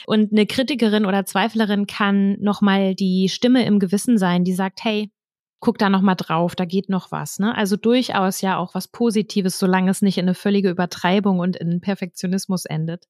[0.07, 5.11] Und eine Kritikerin oder Zweiflerin kann nochmal die Stimme im Gewissen sein, die sagt, hey,
[5.63, 7.39] guck da nochmal drauf, da geht noch was.
[7.39, 7.57] Ne?
[7.57, 11.81] Also durchaus ja auch was Positives, solange es nicht in eine völlige Übertreibung und in
[11.81, 13.07] Perfektionismus endet.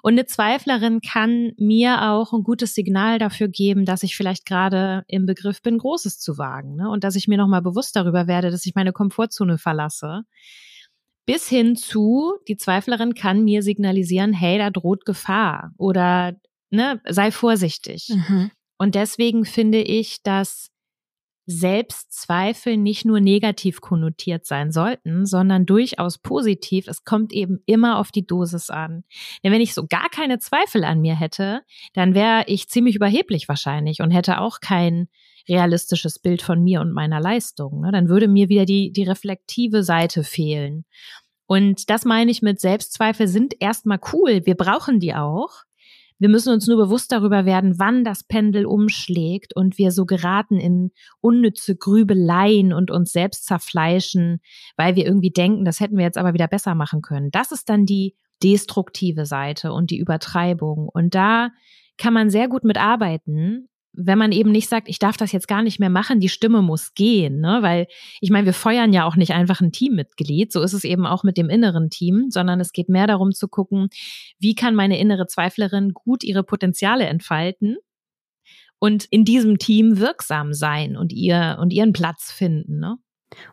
[0.00, 5.04] Und eine Zweiflerin kann mir auch ein gutes Signal dafür geben, dass ich vielleicht gerade
[5.08, 6.76] im Begriff bin, Großes zu wagen.
[6.76, 6.88] Ne?
[6.88, 10.22] Und dass ich mir nochmal bewusst darüber werde, dass ich meine Komfortzone verlasse.
[11.26, 16.36] Bis hin zu, die Zweiflerin kann mir signalisieren, hey, da droht Gefahr oder
[16.70, 18.10] ne, sei vorsichtig.
[18.10, 18.52] Mhm.
[18.78, 20.70] Und deswegen finde ich, dass
[21.46, 26.88] Selbstzweifel nicht nur negativ konnotiert sein sollten, sondern durchaus positiv.
[26.88, 29.04] Es kommt eben immer auf die Dosis an.
[29.42, 33.48] Denn wenn ich so gar keine Zweifel an mir hätte, dann wäre ich ziemlich überheblich
[33.48, 35.08] wahrscheinlich und hätte auch kein
[35.48, 37.80] realistisches Bild von mir und meiner Leistung.
[37.80, 37.92] Ne?
[37.92, 40.84] Dann würde mir wieder die, die reflektive Seite fehlen.
[41.46, 44.46] Und das meine ich mit Selbstzweifel sind erstmal cool.
[44.46, 45.64] Wir brauchen die auch.
[46.18, 50.58] Wir müssen uns nur bewusst darüber werden, wann das Pendel umschlägt und wir so geraten
[50.58, 54.40] in unnütze Grübeleien und uns selbst zerfleischen,
[54.76, 57.30] weil wir irgendwie denken, das hätten wir jetzt aber wieder besser machen können.
[57.30, 60.88] Das ist dann die destruktive Seite und die Übertreibung.
[60.88, 61.50] Und da
[61.98, 65.62] kann man sehr gut mitarbeiten, wenn man eben nicht sagt, ich darf das jetzt gar
[65.62, 67.58] nicht mehr machen, die Stimme muss gehen, ne?
[67.62, 67.86] Weil
[68.20, 71.22] ich meine, wir feuern ja auch nicht einfach ein Teammitglied, so ist es eben auch
[71.22, 73.88] mit dem inneren Team, sondern es geht mehr darum zu gucken,
[74.38, 77.76] wie kann meine innere Zweiflerin gut ihre Potenziale entfalten
[78.78, 82.98] und in diesem Team wirksam sein und ihr und ihren Platz finden, ne?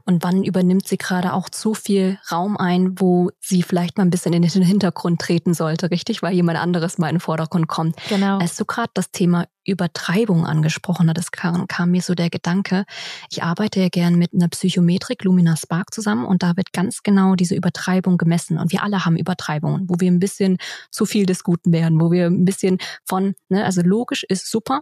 [0.05, 4.09] Und wann übernimmt sie gerade auch zu viel Raum ein, wo sie vielleicht mal ein
[4.09, 6.21] bisschen in den Hintergrund treten sollte, richtig?
[6.21, 7.95] Weil jemand anderes mal in den Vordergrund kommt.
[8.09, 8.39] Genau.
[8.39, 12.85] Als du gerade das Thema Übertreibung angesprochen hattest, Karen, kam mir so der Gedanke,
[13.29, 17.35] ich arbeite ja gern mit einer Psychometrik, Lumina Spark zusammen und da wird ganz genau
[17.35, 18.57] diese Übertreibung gemessen.
[18.57, 20.57] Und wir alle haben Übertreibungen, wo wir ein bisschen
[20.89, 24.81] zu viel des Guten werden, wo wir ein bisschen von, ne, also logisch ist super,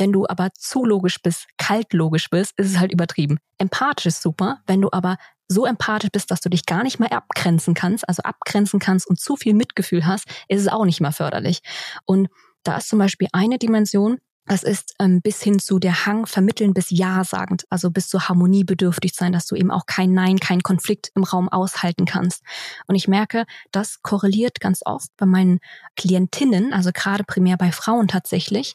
[0.00, 3.38] wenn du aber zu logisch bist, kalt logisch bist, ist es halt übertrieben.
[3.58, 4.62] Empathisch ist super.
[4.66, 8.22] Wenn du aber so empathisch bist, dass du dich gar nicht mehr abgrenzen kannst, also
[8.22, 11.60] abgrenzen kannst und zu viel Mitgefühl hast, ist es auch nicht mehr förderlich.
[12.06, 12.28] Und
[12.62, 16.74] da ist zum Beispiel eine Dimension, das ist ähm, bis hin zu der Hang vermitteln
[16.74, 20.62] bis Ja sagend, also bis zu harmoniebedürftig sein, dass du eben auch kein Nein, kein
[20.62, 22.42] Konflikt im Raum aushalten kannst.
[22.88, 25.60] Und ich merke, das korreliert ganz oft bei meinen
[25.94, 28.74] Klientinnen, also gerade primär bei Frauen tatsächlich,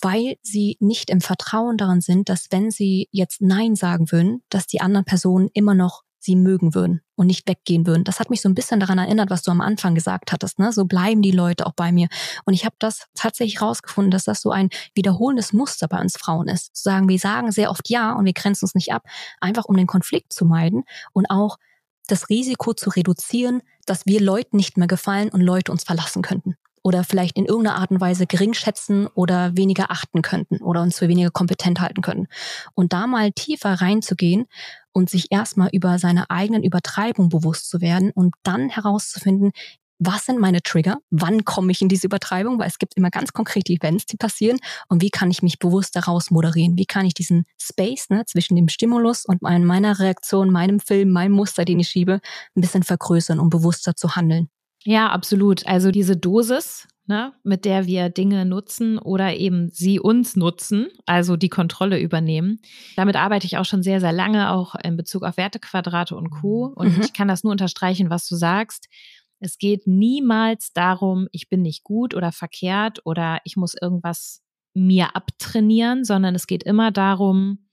[0.00, 4.66] weil sie nicht im Vertrauen daran sind, dass wenn sie jetzt Nein sagen würden, dass
[4.66, 8.02] die anderen Personen immer noch sie mögen würden und nicht weggehen würden.
[8.02, 10.58] Das hat mich so ein bisschen daran erinnert, was du am Anfang gesagt hattest.
[10.58, 10.72] Ne?
[10.72, 12.08] So bleiben die Leute auch bei mir.
[12.46, 16.48] Und ich habe das tatsächlich rausgefunden, dass das so ein wiederholendes Muster bei uns Frauen
[16.48, 16.74] ist.
[16.74, 19.02] Zu sagen, wir sagen sehr oft Ja und wir grenzen uns nicht ab,
[19.40, 21.58] einfach um den Konflikt zu meiden und auch
[22.06, 26.56] das Risiko zu reduzieren, dass wir Leuten nicht mehr gefallen und Leute uns verlassen könnten
[26.84, 30.98] oder vielleicht in irgendeiner Art und Weise gering schätzen oder weniger achten könnten oder uns
[30.98, 32.28] für weniger kompetent halten könnten.
[32.74, 34.44] Und da mal tiefer reinzugehen
[34.92, 39.50] und sich erstmal über seine eigenen Übertreibung bewusst zu werden und dann herauszufinden,
[39.98, 40.98] was sind meine Trigger?
[41.10, 42.58] Wann komme ich in diese Übertreibung?
[42.58, 44.58] Weil es gibt immer ganz konkrete Events, die passieren.
[44.88, 46.76] Und wie kann ich mich bewusst daraus moderieren?
[46.76, 51.32] Wie kann ich diesen Space ne, zwischen dem Stimulus und meiner Reaktion, meinem Film, meinem
[51.32, 52.20] Muster, den ich schiebe,
[52.56, 54.50] ein bisschen vergrößern, um bewusster zu handeln?
[54.84, 55.66] Ja, absolut.
[55.66, 61.36] Also diese Dosis, ne, mit der wir Dinge nutzen oder eben sie uns nutzen, also
[61.36, 62.60] die Kontrolle übernehmen.
[62.96, 66.72] Damit arbeite ich auch schon sehr, sehr lange, auch in Bezug auf Wertequadrate und Co.
[66.74, 67.02] Und mhm.
[67.02, 68.88] ich kann das nur unterstreichen, was du sagst.
[69.40, 74.42] Es geht niemals darum, ich bin nicht gut oder verkehrt oder ich muss irgendwas
[74.74, 77.68] mir abtrainieren, sondern es geht immer darum,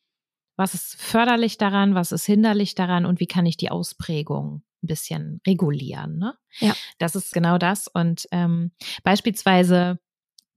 [0.57, 4.87] was ist förderlich daran, was ist hinderlich daran und wie kann ich die Ausprägung ein
[4.87, 6.17] bisschen regulieren.
[6.17, 6.35] Ne?
[6.59, 6.75] Ja.
[6.97, 7.87] Das ist genau das.
[7.87, 8.71] Und ähm,
[9.03, 9.99] beispielsweise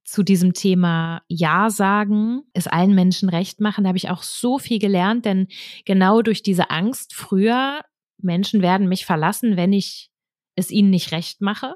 [0.04, 4.58] zu diesem Thema Ja sagen, es allen Menschen recht machen, da habe ich auch so
[4.58, 5.48] viel gelernt, denn
[5.84, 7.82] genau durch diese Angst früher,
[8.18, 10.10] Menschen werden mich verlassen, wenn ich
[10.56, 11.74] es ihnen nicht recht mache,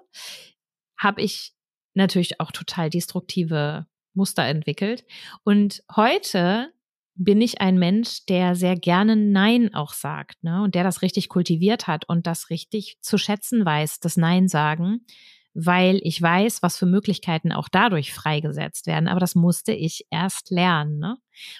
[0.97, 1.53] habe ich
[1.95, 5.05] natürlich auch total destruktive Muster entwickelt.
[5.45, 6.73] Und heute
[7.19, 10.63] bin ich ein Mensch, der sehr gerne Nein auch sagt, ne?
[10.63, 15.05] Und der das richtig kultiviert hat und das richtig zu schätzen weiß, das Nein sagen,
[15.53, 19.09] weil ich weiß, was für Möglichkeiten auch dadurch freigesetzt werden.
[19.09, 20.99] Aber das musste ich erst lernen.
[20.99, 21.17] Ne?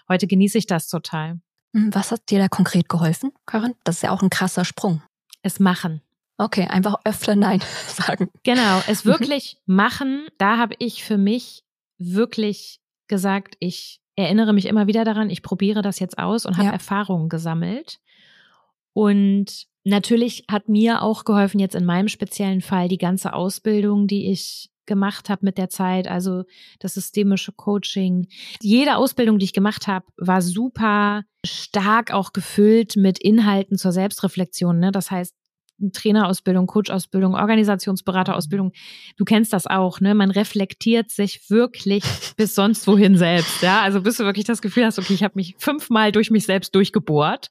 [0.09, 1.41] Heute genieße ich das total.
[1.75, 3.75] Hm, was hat dir da konkret geholfen, Karin?
[3.83, 5.03] Das ist ja auch ein krasser Sprung.
[5.43, 6.03] Es machen.
[6.37, 8.31] Okay, einfach öfter Nein sagen.
[8.45, 9.11] Genau, es mhm.
[9.11, 10.29] wirklich machen.
[10.39, 11.65] Da habe ich für mich
[11.99, 16.67] wirklich gesagt, ich erinnere mich immer wieder daran, ich probiere das jetzt aus und habe
[16.67, 16.73] ja.
[16.73, 18.01] Erfahrungen gesammelt.
[18.93, 24.31] Und natürlich hat mir auch geholfen, jetzt in meinem speziellen Fall, die ganze Ausbildung, die
[24.31, 26.45] ich gemacht habe mit der Zeit, also
[26.81, 28.27] das systemische Coaching.
[28.61, 34.81] Jede Ausbildung, die ich gemacht habe, war super stark auch gefüllt mit Inhalten zur Selbstreflexion.
[34.81, 34.91] Ne?
[34.91, 35.35] Das heißt,
[35.93, 38.73] Trainerausbildung, Coachausbildung, Organisationsberaterausbildung.
[39.17, 40.15] Du kennst das auch, ne?
[40.15, 42.05] Man reflektiert sich wirklich
[42.37, 43.81] bis sonst wohin selbst, ja?
[43.83, 46.75] Also bis du wirklich das Gefühl hast, okay, ich habe mich fünfmal durch mich selbst
[46.75, 47.49] durchgebohrt.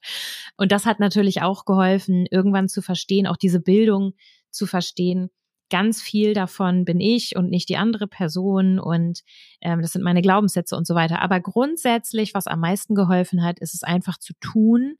[0.56, 4.14] Und das hat natürlich auch geholfen, irgendwann zu verstehen, auch diese Bildung
[4.50, 5.30] zu verstehen.
[5.70, 9.20] Ganz viel davon bin ich und nicht die andere Person und
[9.60, 11.20] ähm, das sind meine Glaubenssätze und so weiter.
[11.20, 14.96] Aber grundsätzlich, was am meisten geholfen hat, ist es einfach zu tun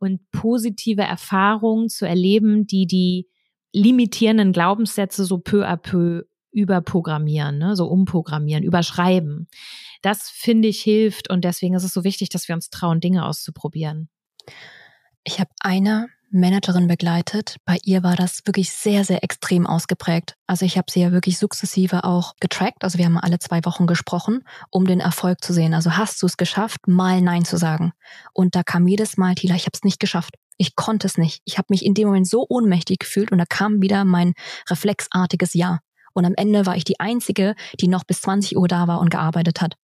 [0.00, 3.28] und positive Erfahrungen zu erleben, die die
[3.72, 7.76] limitierenden Glaubenssätze so peu à peu überprogrammieren, ne?
[7.76, 9.46] so umprogrammieren, überschreiben.
[10.02, 13.24] Das finde ich hilft und deswegen ist es so wichtig, dass wir uns trauen, Dinge
[13.24, 14.08] auszuprobieren.
[15.22, 17.56] Ich habe eine Managerin begleitet.
[17.64, 20.34] Bei ihr war das wirklich sehr, sehr extrem ausgeprägt.
[20.46, 22.84] Also ich habe sie ja wirklich sukzessive auch getrackt.
[22.84, 25.74] Also wir haben alle zwei Wochen gesprochen, um den Erfolg zu sehen.
[25.74, 27.92] Also hast du es geschafft, mal Nein zu sagen?
[28.32, 30.36] Und da kam jedes Mal, Tila, ich habe es nicht geschafft.
[30.56, 31.40] Ich konnte es nicht.
[31.44, 34.34] Ich habe mich in dem Moment so ohnmächtig gefühlt und da kam wieder mein
[34.68, 35.80] reflexartiges Ja.
[36.12, 39.10] Und am Ende war ich die Einzige, die noch bis 20 Uhr da war und
[39.10, 39.74] gearbeitet hat.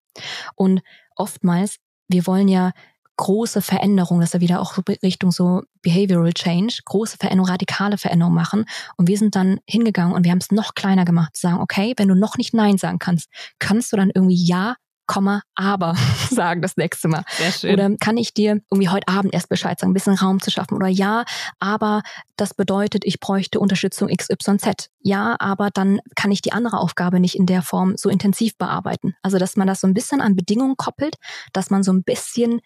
[0.55, 0.81] Und
[1.15, 1.77] oftmals,
[2.09, 2.73] wir wollen ja
[3.17, 8.65] große Veränderungen, dass wir wieder auch Richtung so Behavioral Change, große Veränderungen, radikale Veränderungen machen.
[8.97, 12.09] Und wir sind dann hingegangen und wir haben es noch kleiner gemacht, sagen, okay, wenn
[12.09, 14.77] du noch nicht Nein sagen kannst, kannst du dann irgendwie Ja
[15.07, 15.95] Komma, aber
[16.31, 17.25] sagen das nächste Mal.
[17.39, 17.73] Sehr schön.
[17.73, 20.75] Oder kann ich dir irgendwie heute Abend erst Bescheid sagen, ein bisschen Raum zu schaffen?
[20.75, 21.25] Oder ja,
[21.61, 22.03] aber
[22.37, 24.91] das bedeutet, ich bräuchte Unterstützung XYZ.
[25.01, 29.15] Ja, aber dann kann ich die andere Aufgabe nicht in der Form so intensiv bearbeiten.
[29.23, 31.17] Also, dass man das so ein bisschen an Bedingungen koppelt,
[31.53, 32.61] dass man so ein bisschen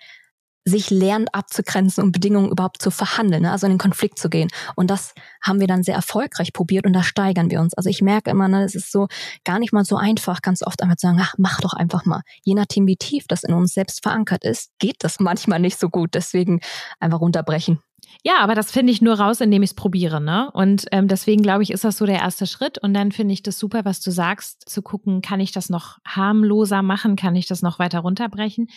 [0.64, 3.52] sich lernt abzugrenzen und Bedingungen überhaupt zu verhandeln, ne?
[3.52, 4.48] also in den Konflikt zu gehen.
[4.76, 7.74] Und das haben wir dann sehr erfolgreich probiert und da steigern wir uns.
[7.74, 9.08] Also ich merke immer, ne, es ist so
[9.44, 12.22] gar nicht mal so einfach, ganz oft einfach zu sagen, ach, mach doch einfach mal.
[12.44, 15.88] Je nachdem, wie tief das in uns selbst verankert ist, geht das manchmal nicht so
[15.88, 16.10] gut.
[16.14, 16.60] Deswegen
[16.98, 17.80] einfach runterbrechen.
[18.22, 20.50] Ja, aber das finde ich nur raus, indem ich es probiere, ne?
[20.52, 22.76] Und ähm, deswegen glaube ich, ist das so der erste Schritt.
[22.78, 25.98] Und dann finde ich das super, was du sagst, zu gucken, kann ich das noch
[26.06, 28.68] harmloser machen, kann ich das noch weiter runterbrechen.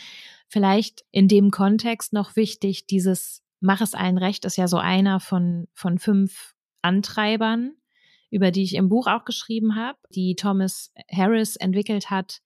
[0.54, 5.20] Vielleicht in dem Kontext noch wichtig, dieses Mach es allen recht ist ja so einer
[5.20, 7.72] von, von fünf Antreibern,
[8.30, 12.42] über die ich im Buch auch geschrieben habe, die Thomas Harris entwickelt hat.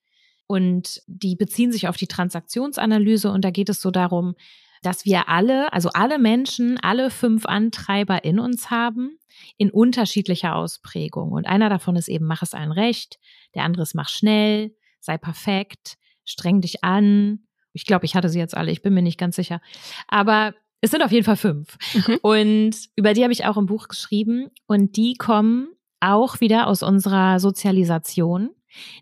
[0.46, 4.36] Und die beziehen sich auf die Transaktionsanalyse und da geht es so darum,
[4.80, 9.18] dass wir alle, also alle Menschen, alle fünf Antreiber in uns haben,
[9.58, 11.32] in unterschiedlicher Ausprägung.
[11.32, 13.18] Und einer davon ist eben, mach es allen recht,
[13.54, 17.40] der andere ist, mach schnell, sei perfekt, streng dich an.
[17.78, 19.60] Ich glaube, ich hatte sie jetzt alle, ich bin mir nicht ganz sicher.
[20.08, 21.76] Aber es sind auf jeden Fall fünf.
[21.94, 22.18] Mhm.
[22.22, 24.48] Und über die habe ich auch im Buch geschrieben.
[24.66, 25.68] Und die kommen
[26.00, 28.50] auch wieder aus unserer Sozialisation.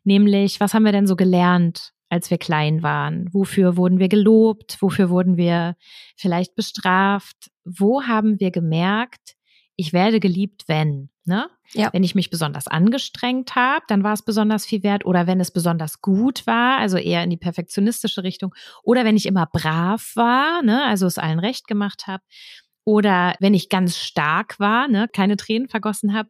[0.05, 3.33] Nämlich, was haben wir denn so gelernt als wir klein waren?
[3.33, 4.77] Wofür wurden wir gelobt?
[4.81, 5.77] Wofür wurden wir
[6.17, 7.51] vielleicht bestraft?
[7.65, 9.37] Wo haben wir gemerkt,
[9.75, 11.09] ich werde geliebt, wenn?
[11.27, 11.51] Ne?
[11.73, 11.93] Ja.
[11.93, 15.05] Wenn ich mich besonders angestrengt habe, dann war es besonders viel wert.
[15.05, 18.55] Oder wenn es besonders gut war, also eher in die perfektionistische Richtung.
[18.85, 20.85] Oder wenn ich immer brav war, ne?
[20.85, 22.23] also es allen recht gemacht habe.
[22.85, 25.09] Oder wenn ich ganz stark war, ne?
[25.13, 26.29] keine Tränen vergossen habe.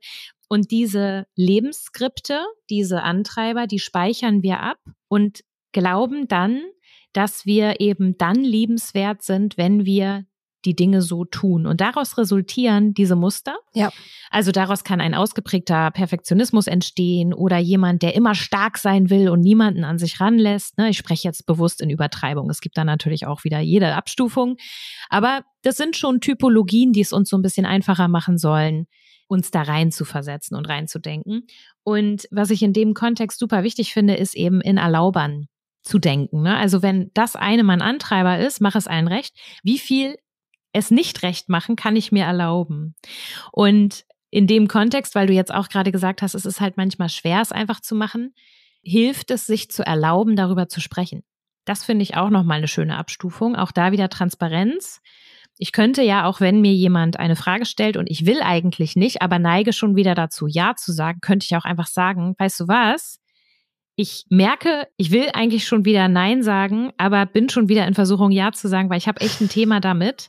[0.49, 4.79] Und diese Lebensskripte, diese Antreiber, die speichern wir ab
[5.09, 6.63] und glauben dann,
[7.13, 10.25] dass wir eben dann liebenswert sind, wenn wir
[10.67, 11.67] die Dinge so tun.
[11.67, 13.57] Und daraus resultieren diese Muster.
[13.73, 13.91] Ja.
[14.31, 19.41] Also daraus kann ein ausgeprägter Perfektionismus entstehen oder jemand, der immer stark sein will und
[19.41, 20.77] niemanden an sich ranlässt.
[20.77, 22.51] Ne, ich spreche jetzt bewusst in Übertreibung.
[22.51, 24.57] Es gibt da natürlich auch wieder jede Abstufung.
[25.09, 28.87] Aber das sind schon Typologien, die es uns so ein bisschen einfacher machen sollen,
[29.29, 31.47] uns da rein zu versetzen und reinzudenken.
[31.83, 35.47] Und was ich in dem Kontext super wichtig finde, ist eben in Erlaubern
[35.87, 36.43] zu denken.
[36.43, 36.57] Ne?
[36.57, 39.37] Also wenn das eine mein Antreiber ist, mach es allen recht.
[39.63, 40.17] Wie viel
[40.77, 42.95] es nicht recht machen, kann ich mir erlauben?
[43.53, 47.09] Und in dem Kontext, weil du jetzt auch gerade gesagt hast, es ist halt manchmal
[47.09, 48.35] schwer, es einfach zu machen,
[48.83, 51.23] hilft es, sich zu erlauben, darüber zu sprechen.
[51.65, 53.57] Das finde ich auch nochmal eine schöne Abstufung.
[53.57, 55.01] Auch da wieder Transparenz.
[55.59, 59.23] Ich könnte ja auch, wenn mir jemand eine Frage stellt und ich will eigentlich nicht,
[59.23, 62.69] aber neige schon wieder dazu, Ja zu sagen, könnte ich auch einfach sagen, weißt du
[62.69, 63.21] was?
[63.97, 68.31] Ich merke, ich will eigentlich schon wieder Nein sagen, aber bin schon wieder in Versuchung,
[68.31, 70.29] Ja zu sagen, weil ich habe echt ein Thema damit,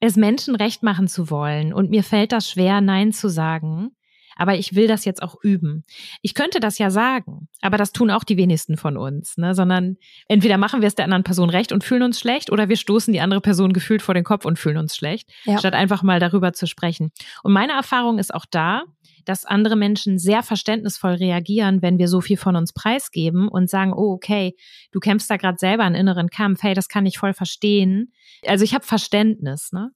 [0.00, 1.72] es Menschen recht machen zu wollen.
[1.72, 3.92] Und mir fällt das schwer, Nein zu sagen
[4.38, 5.84] aber ich will das jetzt auch üben.
[6.22, 9.54] Ich könnte das ja sagen, aber das tun auch die wenigsten von uns, ne?
[9.54, 9.96] sondern
[10.28, 13.12] entweder machen wir es der anderen Person recht und fühlen uns schlecht oder wir stoßen
[13.12, 15.58] die andere Person gefühlt vor den Kopf und fühlen uns schlecht, ja.
[15.58, 17.10] statt einfach mal darüber zu sprechen.
[17.42, 18.84] Und meine Erfahrung ist auch da,
[19.24, 23.92] dass andere Menschen sehr verständnisvoll reagieren, wenn wir so viel von uns preisgeben und sagen,
[23.92, 24.54] oh, okay,
[24.92, 28.12] du kämpfst da gerade selber einen inneren Kampf, hey, das kann ich voll verstehen.
[28.46, 29.90] Also ich habe Verständnis, ne?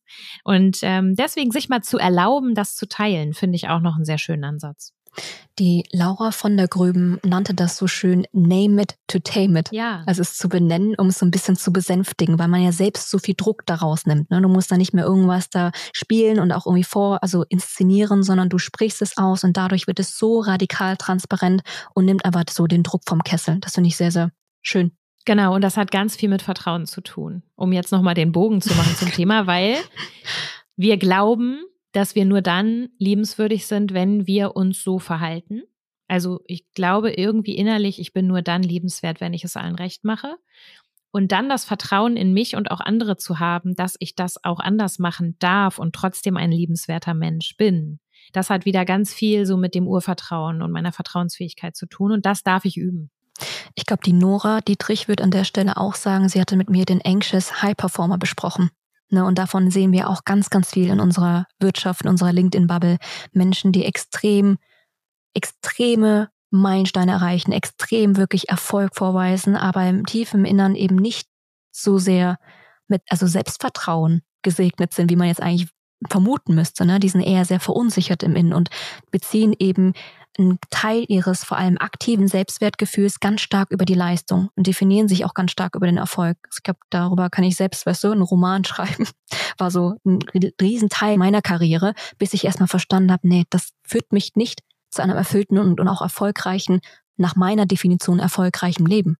[0.44, 4.04] Und ähm, deswegen sich mal zu erlauben, das zu teilen, finde ich auch noch einen
[4.04, 4.94] sehr schönen Ansatz.
[5.58, 9.70] Die Laura von der Gröben nannte das so schön Name it to tame it.
[9.70, 10.02] Ja.
[10.06, 13.10] Also es zu benennen, um es so ein bisschen zu besänftigen, weil man ja selbst
[13.10, 14.30] so viel Druck daraus nimmt.
[14.30, 14.40] Ne?
[14.40, 18.48] Du musst da nicht mehr irgendwas da spielen und auch irgendwie vor, also inszenieren, sondern
[18.48, 21.62] du sprichst es aus und dadurch wird es so radikal transparent
[21.94, 23.58] und nimmt aber so den Druck vom Kessel.
[23.60, 24.30] Das finde ich sehr, sehr
[24.62, 24.92] schön.
[25.24, 28.60] Genau, und das hat ganz viel mit Vertrauen zu tun, um jetzt nochmal den Bogen
[28.60, 29.76] zu machen zum Thema, weil
[30.76, 31.62] wir glauben,
[31.92, 35.62] dass wir nur dann liebenswürdig sind, wenn wir uns so verhalten.
[36.08, 40.04] Also ich glaube irgendwie innerlich, ich bin nur dann liebenswert, wenn ich es allen recht
[40.04, 40.36] mache.
[41.10, 44.60] Und dann das Vertrauen in mich und auch andere zu haben, dass ich das auch
[44.60, 48.00] anders machen darf und trotzdem ein liebenswerter Mensch bin.
[48.32, 52.24] Das hat wieder ganz viel so mit dem Urvertrauen und meiner Vertrauensfähigkeit zu tun und
[52.24, 53.10] das darf ich üben.
[53.74, 56.84] Ich glaube, die Nora Dietrich wird an der Stelle auch sagen, sie hatte mit mir
[56.84, 58.70] den Anxious High Performer besprochen.
[59.12, 62.96] Ne, und davon sehen wir auch ganz, ganz viel in unserer Wirtschaft, in unserer LinkedIn-Bubble.
[63.32, 64.56] Menschen, die extrem,
[65.34, 71.28] extreme Meilensteine erreichen, extrem wirklich Erfolg vorweisen, aber im tiefen Innern eben nicht
[71.70, 72.38] so sehr
[72.88, 75.68] mit, also Selbstvertrauen gesegnet sind, wie man jetzt eigentlich
[76.08, 76.84] vermuten müsste.
[76.84, 77.00] Ne?
[77.00, 78.70] Die sind eher sehr verunsichert im Innen und
[79.10, 79.94] beziehen eben
[80.38, 85.24] einen Teil ihres vor allem aktiven Selbstwertgefühls ganz stark über die Leistung und definieren sich
[85.24, 86.38] auch ganz stark über den Erfolg.
[86.54, 89.06] Ich glaube, darüber kann ich selbst, weißt du, einen Roman schreiben.
[89.58, 90.20] War so ein
[90.60, 95.16] Riesenteil meiner Karriere, bis ich erstmal verstanden habe, nee, das führt mich nicht zu einem
[95.16, 96.80] erfüllten und, und auch erfolgreichen,
[97.16, 99.16] nach meiner Definition erfolgreichen Leben.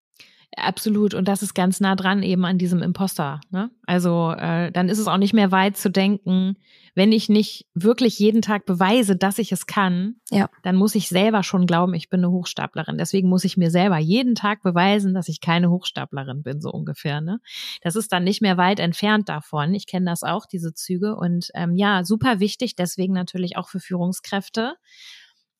[0.56, 1.14] Absolut.
[1.14, 3.40] Und das ist ganz nah dran eben an diesem Imposter.
[3.50, 3.70] Ne?
[3.86, 6.56] Also äh, dann ist es auch nicht mehr weit zu denken,
[6.94, 10.50] wenn ich nicht wirklich jeden Tag beweise, dass ich es kann, ja.
[10.62, 12.98] dann muss ich selber schon glauben, ich bin eine Hochstaplerin.
[12.98, 17.22] Deswegen muss ich mir selber jeden Tag beweisen, dass ich keine Hochstaplerin bin, so ungefähr.
[17.22, 17.40] Ne?
[17.80, 19.72] Das ist dann nicht mehr weit entfernt davon.
[19.74, 21.16] Ich kenne das auch, diese Züge.
[21.16, 24.74] Und ähm, ja, super wichtig, deswegen natürlich auch für Führungskräfte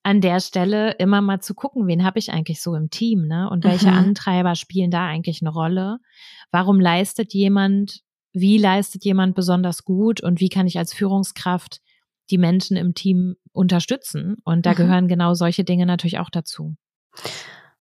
[0.02, 3.48] an der Stelle immer mal zu gucken, wen habe ich eigentlich so im Team, ne?
[3.48, 3.98] Und welche mhm.
[3.98, 5.98] Antreiber spielen da eigentlich eine Rolle?
[6.50, 8.00] Warum leistet jemand,
[8.32, 11.80] wie leistet jemand besonders gut und wie kann ich als Führungskraft
[12.30, 14.36] die Menschen im Team unterstützen?
[14.44, 14.76] Und da mhm.
[14.76, 16.74] gehören genau solche Dinge natürlich auch dazu.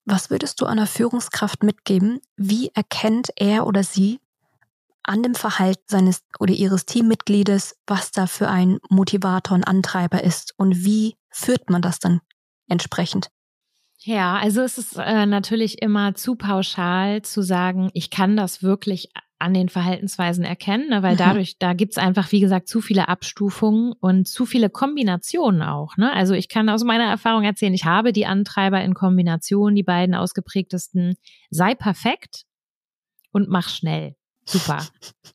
[0.05, 2.19] Was würdest du einer Führungskraft mitgeben?
[2.35, 4.19] Wie erkennt er oder sie
[5.03, 10.53] an dem Verhalten seines oder ihres Teammitgliedes, was da für ein Motivator und Antreiber ist
[10.57, 12.21] und wie führt man das dann
[12.67, 13.29] entsprechend?
[14.03, 19.11] Ja, also es ist äh, natürlich immer zu pauschal zu sagen, ich kann das wirklich
[19.37, 21.03] an den Verhaltensweisen erkennen, ne?
[21.03, 21.19] weil mhm.
[21.19, 25.97] dadurch, da gibt's einfach, wie gesagt, zu viele Abstufungen und zu viele Kombinationen auch.
[25.97, 26.13] Ne?
[26.13, 30.15] Also ich kann aus meiner Erfahrung erzählen, ich habe die Antreiber in Kombination, die beiden
[30.15, 31.15] ausgeprägtesten,
[31.49, 32.43] sei perfekt
[33.31, 34.15] und mach schnell.
[34.51, 34.85] Super.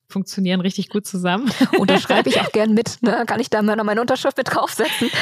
[0.09, 1.51] Funktionieren richtig gut zusammen.
[1.79, 3.01] Und da schreibe ich auch gern mit.
[3.01, 3.23] Ne?
[3.25, 5.09] Kann ich da mal noch meine Unterschrift mit draufsetzen?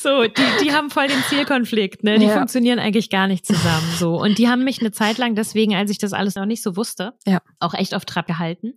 [0.00, 2.02] So, die, die haben voll den Zielkonflikt.
[2.02, 2.18] Ne?
[2.18, 2.32] Die ja.
[2.34, 3.86] funktionieren eigentlich gar nicht zusammen.
[3.98, 6.62] So Und die haben mich eine Zeit lang deswegen, als ich das alles noch nicht
[6.62, 7.40] so wusste, ja.
[7.60, 8.72] auch echt auf Trab gehalten.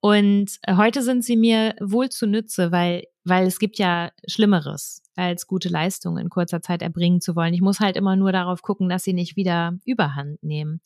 [0.00, 5.68] Und heute sind sie mir wohl zunütze, weil, weil es gibt ja Schlimmeres, als gute
[5.68, 7.54] Leistungen in kurzer Zeit erbringen zu wollen.
[7.54, 10.80] Ich muss halt immer nur darauf gucken, dass sie nicht wieder Überhand nehmen.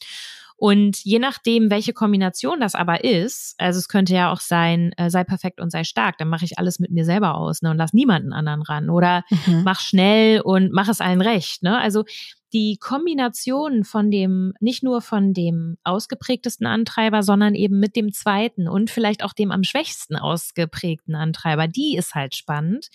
[0.61, 5.09] Und je nachdem, welche Kombination das aber ist, also es könnte ja auch sein, äh,
[5.09, 7.79] sei perfekt und sei stark, dann mache ich alles mit mir selber aus ne, und
[7.79, 8.91] lass niemanden anderen ran.
[8.91, 9.63] Oder mhm.
[9.65, 11.63] mach schnell und mach es allen recht.
[11.63, 11.79] Ne?
[11.79, 12.05] Also
[12.53, 18.69] die Kombination von dem, nicht nur von dem ausgeprägtesten Antreiber, sondern eben mit dem zweiten
[18.69, 22.91] und vielleicht auch dem am schwächsten ausgeprägten Antreiber, die ist halt spannend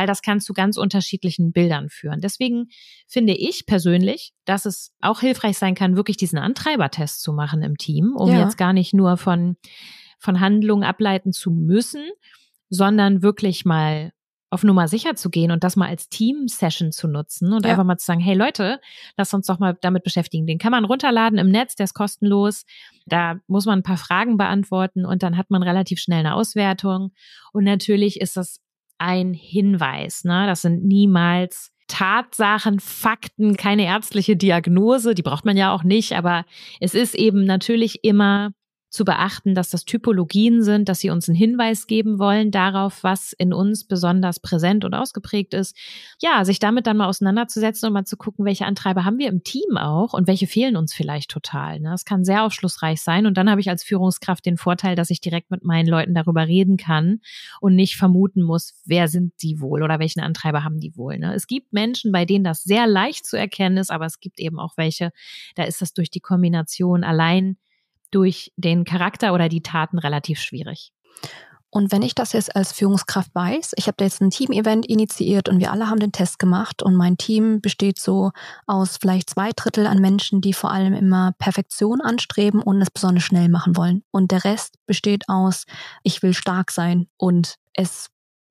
[0.00, 2.22] weil das kann zu ganz unterschiedlichen Bildern führen.
[2.22, 2.68] Deswegen
[3.06, 7.76] finde ich persönlich, dass es auch hilfreich sein kann, wirklich diesen Antreibertest zu machen im
[7.76, 8.40] Team, um ja.
[8.40, 9.58] jetzt gar nicht nur von,
[10.18, 12.02] von Handlungen ableiten zu müssen,
[12.70, 14.12] sondern wirklich mal
[14.48, 17.72] auf Nummer sicher zu gehen und das mal als Team-Session zu nutzen und ja.
[17.72, 18.80] einfach mal zu sagen, hey Leute,
[19.18, 20.46] lasst uns doch mal damit beschäftigen.
[20.46, 22.64] Den kann man runterladen im Netz, der ist kostenlos.
[23.04, 27.12] Da muss man ein paar Fragen beantworten und dann hat man relativ schnell eine Auswertung.
[27.52, 28.62] Und natürlich ist das
[29.00, 30.24] ein Hinweis.
[30.24, 30.46] Ne?
[30.46, 36.44] Das sind niemals Tatsachen, Fakten, keine ärztliche Diagnose, die braucht man ja auch nicht, aber
[36.78, 38.52] es ist eben natürlich immer
[38.90, 43.32] zu beachten, dass das Typologien sind, dass sie uns einen Hinweis geben wollen darauf, was
[43.32, 45.76] in uns besonders präsent und ausgeprägt ist.
[46.20, 49.44] Ja, sich damit dann mal auseinanderzusetzen und mal zu gucken, welche Antreiber haben wir im
[49.44, 51.78] Team auch und welche fehlen uns vielleicht total.
[51.78, 51.90] Ne?
[51.90, 53.26] Das kann sehr aufschlussreich sein.
[53.26, 56.48] Und dann habe ich als Führungskraft den Vorteil, dass ich direkt mit meinen Leuten darüber
[56.48, 57.20] reden kann
[57.60, 61.16] und nicht vermuten muss, wer sind die wohl oder welchen Antreiber haben die wohl.
[61.16, 61.32] Ne?
[61.34, 64.58] Es gibt Menschen, bei denen das sehr leicht zu erkennen ist, aber es gibt eben
[64.58, 65.12] auch welche,
[65.54, 67.56] da ist das durch die Kombination allein
[68.10, 70.92] durch den Charakter oder die Taten relativ schwierig.
[71.72, 75.48] Und wenn ich das jetzt als Führungskraft weiß, ich habe da jetzt ein Team-Event initiiert
[75.48, 78.32] und wir alle haben den Test gemacht und mein Team besteht so
[78.66, 83.22] aus vielleicht zwei Drittel an Menschen, die vor allem immer Perfektion anstreben und es besonders
[83.22, 84.02] schnell machen wollen.
[84.10, 85.64] Und der Rest besteht aus,
[86.02, 88.08] ich will stark sein und es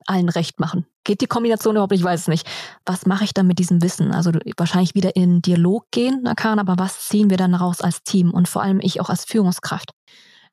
[0.10, 0.86] allen recht machen.
[1.04, 1.94] Geht die Kombination überhaupt?
[1.94, 2.48] Ich weiß es nicht.
[2.86, 4.12] Was mache ich dann mit diesem Wissen?
[4.12, 8.32] Also wahrscheinlich wieder in Dialog gehen, Nakan, aber was ziehen wir dann raus als Team
[8.32, 9.92] und vor allem ich auch als Führungskraft?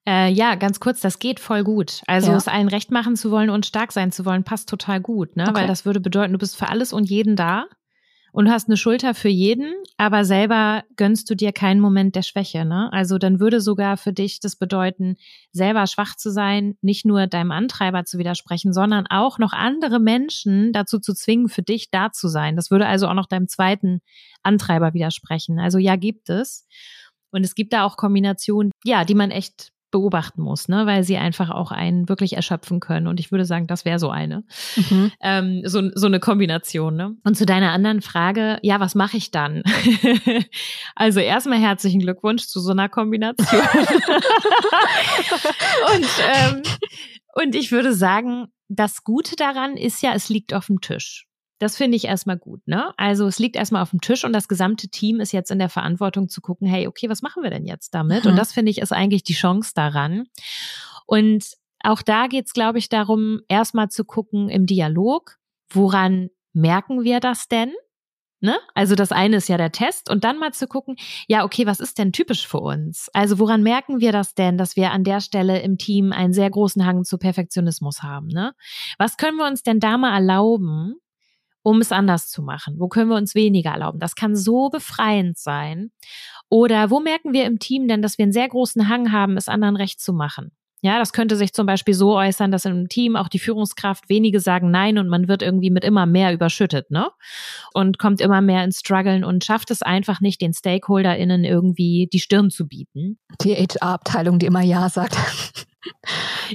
[0.09, 2.03] Äh, ja, ganz kurz, das geht voll gut.
[2.07, 2.37] Also ja.
[2.37, 5.45] es allen recht machen zu wollen und stark sein zu wollen, passt total gut, ne?
[5.49, 5.55] Okay.
[5.55, 7.67] Weil das würde bedeuten, du bist für alles und jeden da
[8.37, 12.66] und hast eine Schulter für jeden, aber selber gönnst du dir keinen Moment der Schwäche.
[12.66, 12.93] Ne?
[12.93, 15.16] Also dann würde sogar für dich das bedeuten,
[15.53, 20.74] selber schwach zu sein, nicht nur deinem Antreiber zu widersprechen, sondern auch noch andere Menschen
[20.74, 22.57] dazu zu zwingen, für dich da zu sein.
[22.57, 24.03] Das würde also auch noch deinem zweiten
[24.43, 25.59] Antreiber widersprechen.
[25.59, 26.66] Also ja, gibt es.
[27.30, 30.87] Und es gibt da auch Kombinationen, ja, die man echt beobachten muss, ne?
[30.87, 33.07] weil sie einfach auch einen wirklich erschöpfen können.
[33.07, 34.45] Und ich würde sagen, das wäre so eine.
[34.76, 35.12] Mhm.
[35.20, 36.97] Ähm, so, so eine Kombination.
[36.97, 37.16] Ne?
[37.24, 39.62] Und zu deiner anderen Frage, ja, was mache ich dann?
[40.97, 43.61] also erstmal herzlichen Glückwunsch zu so einer Kombination.
[45.95, 46.62] und, ähm,
[47.34, 51.26] und ich würde sagen, das Gute daran ist ja, es liegt auf dem Tisch.
[51.59, 52.93] Das finde ich erstmal gut, ne?
[52.99, 55.71] Also es liegt erstmal auf dem Tisch und das gesamte Team ist jetzt in der
[55.71, 58.25] Verantwortung zu gucken, hey, okay, was machen wir denn jetzt damit?
[58.25, 58.33] Mhm.
[58.33, 60.25] Und das finde ich ist eigentlich die Chance daran.
[61.07, 61.45] Und
[61.83, 65.37] auch da geht es, glaube ich, darum, erstmal zu gucken im Dialog,
[65.71, 67.73] woran merken wir das denn?
[68.41, 68.59] Ne?
[68.75, 70.97] Also das eine ist ja der Test und dann mal zu gucken,
[71.27, 73.09] ja, okay, was ist denn typisch für uns?
[73.15, 76.51] Also woran merken wir das denn, dass wir an der Stelle im Team einen sehr
[76.51, 78.29] großen Hang zu Perfektionismus haben?
[78.29, 78.53] Ne?
[78.99, 80.97] Was können wir uns denn da mal erlauben,
[81.67, 82.77] um es anders zu machen?
[82.79, 83.99] Wo können wir uns weniger erlauben?
[83.99, 85.91] Das kann so befreiend sein.
[86.49, 89.49] Oder wo merken wir im Team denn, dass wir einen sehr großen Hang haben, es
[89.49, 90.53] anderen recht zu machen?
[90.83, 94.39] Ja, das könnte sich zum Beispiel so äußern, dass im Team auch die Führungskraft wenige
[94.39, 97.09] sagen Nein und man wird irgendwie mit immer mehr überschüttet, ne?
[97.75, 102.21] Und kommt immer mehr ins Struggeln und schafft es einfach nicht, den StakeholderInnen irgendwie die
[102.21, 103.19] Stirn zu bieten.
[103.41, 105.17] Die HR-Abteilung, die immer Ja sagt.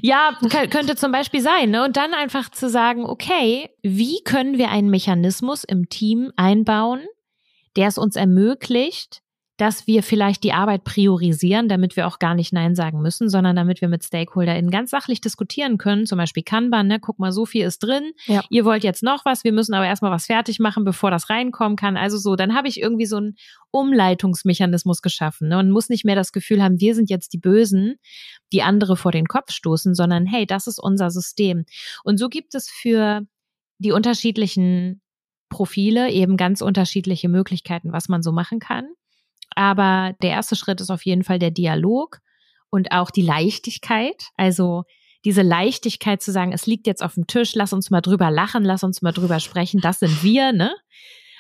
[0.02, 1.70] Ja, könnte zum Beispiel sein.
[1.70, 1.84] Ne?
[1.84, 7.02] Und dann einfach zu sagen, okay, wie können wir einen Mechanismus im Team einbauen,
[7.76, 9.22] der es uns ermöglicht,
[9.58, 13.56] dass wir vielleicht die Arbeit priorisieren, damit wir auch gar nicht Nein sagen müssen, sondern
[13.56, 16.06] damit wir mit StakeholderInnen ganz sachlich diskutieren können.
[16.06, 17.00] Zum Beispiel Kanban, ne?
[17.00, 18.12] guck mal, so viel ist drin.
[18.26, 18.42] Ja.
[18.50, 21.76] Ihr wollt jetzt noch was, wir müssen aber erstmal was fertig machen, bevor das reinkommen
[21.76, 21.96] kann.
[21.96, 23.36] Also so, dann habe ich irgendwie so einen
[23.70, 25.60] Umleitungsmechanismus geschaffen ne?
[25.60, 27.98] und muss nicht mehr das Gefühl haben, wir sind jetzt die Bösen,
[28.52, 31.66] die andere vor den Kopf stoßen, sondern hey, das ist unser System.
[32.04, 33.22] Und so gibt es für
[33.78, 35.02] die unterschiedlichen
[35.50, 38.88] Profile eben ganz unterschiedliche Möglichkeiten, was man so machen kann.
[39.56, 42.20] Aber der erste Schritt ist auf jeden Fall der Dialog
[42.70, 44.30] und auch die Leichtigkeit.
[44.38, 44.84] Also
[45.26, 48.64] diese Leichtigkeit zu sagen, es liegt jetzt auf dem Tisch, lass uns mal drüber lachen,
[48.64, 50.74] lass uns mal drüber sprechen, das sind wir, ne?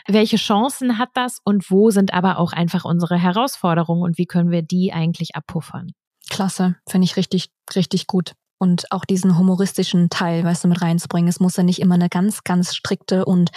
[0.07, 4.49] Welche Chancen hat das und wo sind aber auch einfach unsere Herausforderungen und wie können
[4.49, 5.91] wir die eigentlich abpuffern?
[6.29, 8.33] Klasse, finde ich richtig, richtig gut.
[8.57, 11.27] Und auch diesen humoristischen Teil, weißt du, mit reinzubringen.
[11.27, 13.51] Es muss ja nicht immer eine ganz, ganz strikte und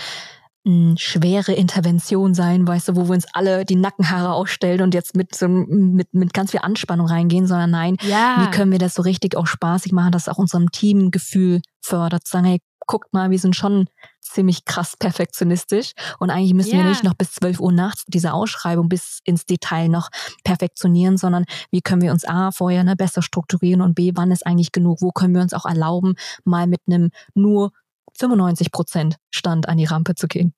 [0.96, 5.34] schwere Intervention sein, weißt du, wo wir uns alle die Nackenhaare ausstellen und jetzt mit
[5.34, 8.36] so mit, mit ganz viel Anspannung reingehen, sondern nein, ja.
[8.40, 12.46] wie können wir das so richtig auch spaßig machen, dass auch unserem Teamgefühl fördert, sagen,
[12.46, 13.88] hey, guckt mal, wir sind schon
[14.20, 16.82] ziemlich krass perfektionistisch und eigentlich müssen ja.
[16.82, 20.08] wir nicht noch bis 12 Uhr nachts diese Ausschreibung bis ins Detail noch
[20.44, 24.46] perfektionieren, sondern wie können wir uns A vorher ne, besser strukturieren und B, wann ist
[24.46, 27.72] eigentlich genug, wo können wir uns auch erlauben, mal mit einem nur
[28.18, 30.54] 95 Prozent Stand an die Rampe zu gehen.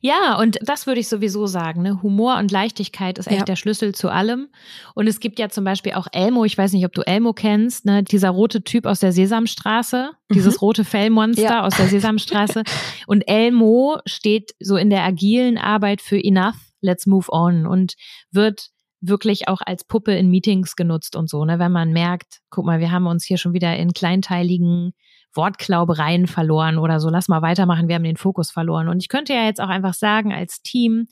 [0.00, 1.82] Ja, und das würde ich sowieso sagen.
[1.82, 2.02] Ne?
[2.02, 3.44] Humor und Leichtigkeit ist echt ja.
[3.44, 4.48] der Schlüssel zu allem.
[4.94, 7.84] Und es gibt ja zum Beispiel auch Elmo, ich weiß nicht, ob du Elmo kennst,
[7.84, 8.02] ne?
[8.02, 10.34] dieser rote Typ aus der Sesamstraße, mhm.
[10.34, 11.62] dieses rote Fellmonster ja.
[11.64, 12.62] aus der Sesamstraße.
[13.06, 17.94] und Elmo steht so in der agilen Arbeit für Enough, let's move on und
[18.30, 18.68] wird
[19.00, 21.60] wirklich auch als Puppe in Meetings genutzt und so, ne?
[21.60, 24.92] Wenn man merkt, guck mal, wir haben uns hier schon wieder in kleinteiligen
[25.34, 27.08] Wortklaubereien verloren oder so.
[27.10, 28.88] Lass mal weitermachen, wir haben den Fokus verloren.
[28.88, 31.06] Und ich könnte ja jetzt auch einfach sagen, als Team,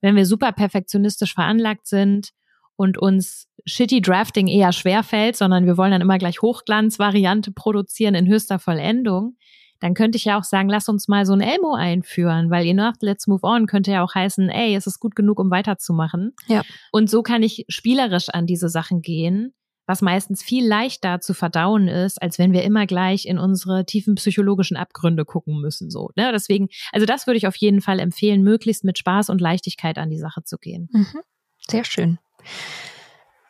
[0.00, 2.30] wenn wir super perfektionistisch veranlagt sind
[2.76, 8.14] und uns shitty Drafting eher schwer fällt, sondern wir wollen dann immer gleich Hochglanzvariante produzieren
[8.14, 9.36] in höchster Vollendung,
[9.80, 12.94] dann könnte ich ja auch sagen, lass uns mal so ein Elmo einführen, weil enough,
[13.00, 16.34] let's move on könnte ja auch heißen, ey, es ist gut genug, um weiterzumachen.
[16.46, 16.62] Ja.
[16.92, 19.54] Und so kann ich spielerisch an diese Sachen gehen
[19.92, 24.14] was meistens viel leichter zu verdauen ist, als wenn wir immer gleich in unsere tiefen
[24.14, 25.90] psychologischen Abgründe gucken müssen.
[25.90, 26.32] So, ne?
[26.32, 30.08] Deswegen, also das würde ich auf jeden Fall empfehlen, möglichst mit Spaß und Leichtigkeit an
[30.08, 30.88] die Sache zu gehen.
[30.92, 31.20] Mhm.
[31.68, 32.18] Sehr schön.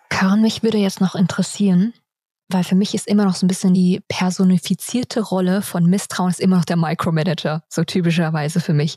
[0.09, 1.95] Karin, mich würde jetzt noch interessieren,
[2.49, 6.40] weil für mich ist immer noch so ein bisschen die personifizierte Rolle von Misstrauen ist
[6.40, 8.97] immer noch der Micromanager, so typischerweise für mich.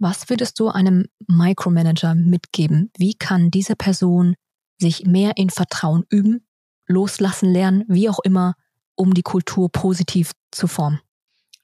[0.00, 2.90] Was würdest du einem Micromanager mitgeben?
[2.98, 4.34] Wie kann diese Person
[4.80, 6.44] sich mehr in Vertrauen üben,
[6.90, 8.54] loslassen lernen, wie auch immer,
[8.96, 11.00] um die Kultur positiv zu formen?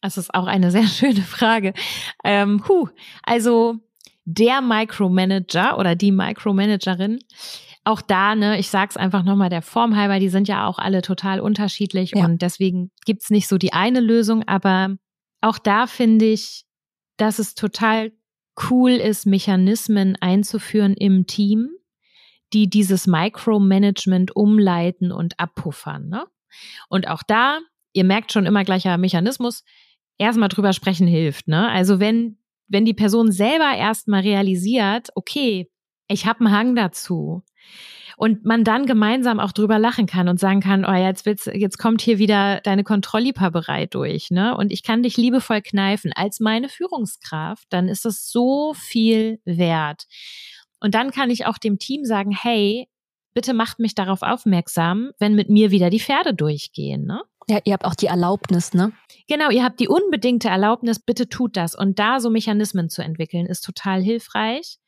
[0.00, 1.74] Das ist auch eine sehr schöne Frage.
[2.24, 2.88] Ähm, huh,
[3.22, 3.76] also
[4.24, 7.20] der Micromanager oder die Micromanagerin,
[7.84, 11.02] auch da, ne, ich sag's einfach nochmal der Form halber, die sind ja auch alle
[11.02, 12.24] total unterschiedlich ja.
[12.24, 14.96] und deswegen gibt's nicht so die eine Lösung, aber
[15.40, 16.64] auch da finde ich,
[17.16, 18.12] dass es total
[18.70, 21.70] cool ist, Mechanismen einzuführen im Team,
[22.52, 26.08] die dieses Micromanagement umleiten und abpuffern.
[26.08, 26.26] Ne?
[26.88, 27.60] Und auch da,
[27.92, 29.64] ihr merkt schon immer gleicher Mechanismus,
[30.18, 31.48] erstmal drüber sprechen hilft.
[31.48, 31.68] Ne?
[31.68, 32.38] Also wenn,
[32.68, 35.70] wenn die Person selber erstmal realisiert, okay,
[36.08, 37.42] ich habe einen Hang dazu,
[38.16, 41.78] und man dann gemeinsam auch drüber lachen kann und sagen kann, oh, jetzt wird's, jetzt
[41.78, 44.56] kommt hier wieder deine Kontrollipaberei durch, ne?
[44.56, 50.06] Und ich kann dich liebevoll kneifen als meine Führungskraft, dann ist das so viel wert.
[50.86, 52.86] Und dann kann ich auch dem Team sagen, hey,
[53.34, 57.22] bitte macht mich darauf aufmerksam, wenn mit mir wieder die Pferde durchgehen, ne?
[57.48, 58.92] Ja, ihr habt auch die Erlaubnis, ne?
[59.26, 61.74] Genau, ihr habt die unbedingte Erlaubnis, bitte tut das.
[61.74, 64.78] Und da so Mechanismen zu entwickeln, ist total hilfreich.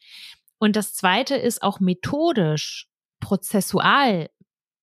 [0.60, 2.86] Und das zweite ist auch methodisch,
[3.18, 4.30] prozessual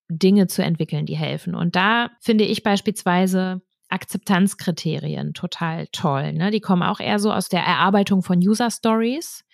[0.09, 1.55] Dinge zu entwickeln, die helfen.
[1.55, 6.34] Und da finde ich beispielsweise Akzeptanzkriterien total toll.
[6.34, 6.51] Ne?
[6.51, 9.45] Die kommen auch eher so aus der Erarbeitung von User Stories.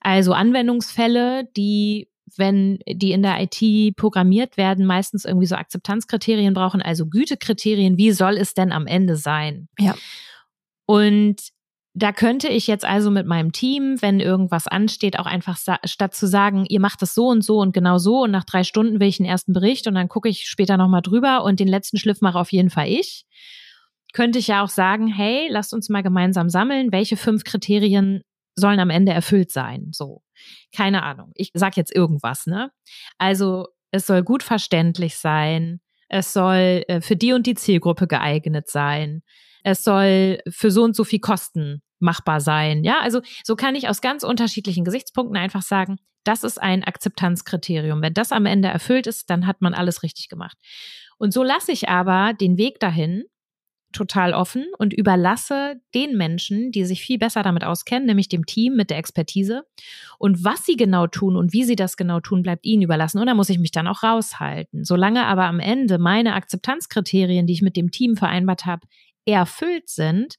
[0.00, 6.82] Also Anwendungsfälle, die wenn die in der IT programmiert werden, meistens irgendwie so Akzeptanzkriterien brauchen,
[6.82, 9.68] also Gütekriterien, wie soll es denn am Ende sein?
[9.78, 9.94] Ja.
[10.86, 11.36] Und
[11.94, 16.26] da könnte ich jetzt also mit meinem Team, wenn irgendwas ansteht, auch einfach statt zu
[16.26, 19.08] sagen, ihr macht das so und so und genau so und nach drei Stunden will
[19.08, 22.20] ich einen ersten Bericht und dann gucke ich später nochmal drüber und den letzten Schliff
[22.20, 23.24] mache auf jeden Fall ich,
[24.12, 28.22] könnte ich ja auch sagen, hey, lasst uns mal gemeinsam sammeln, welche fünf Kriterien
[28.58, 29.88] sollen am Ende erfüllt sein.
[29.92, 30.22] So,
[30.74, 31.32] keine Ahnung.
[31.34, 32.70] Ich sag jetzt irgendwas, ne?
[33.18, 35.80] Also es soll gut verständlich sein.
[36.08, 39.22] Es soll äh, für die und die Zielgruppe geeignet sein.
[39.64, 42.84] Es soll für so und so viel Kosten machbar sein.
[42.84, 48.02] Ja, also so kann ich aus ganz unterschiedlichen Gesichtspunkten einfach sagen, das ist ein Akzeptanzkriterium.
[48.02, 50.56] Wenn das am Ende erfüllt ist, dann hat man alles richtig gemacht.
[51.18, 53.24] Und so lasse ich aber den Weg dahin
[53.92, 58.74] total offen und überlasse den Menschen, die sich viel besser damit auskennen, nämlich dem Team
[58.74, 59.64] mit der Expertise.
[60.18, 63.18] Und was sie genau tun und wie sie das genau tun, bleibt ihnen überlassen.
[63.18, 64.84] Und da muss ich mich dann auch raushalten.
[64.84, 68.86] Solange aber am Ende meine Akzeptanzkriterien, die ich mit dem Team vereinbart habe,
[69.24, 70.36] erfüllt sind,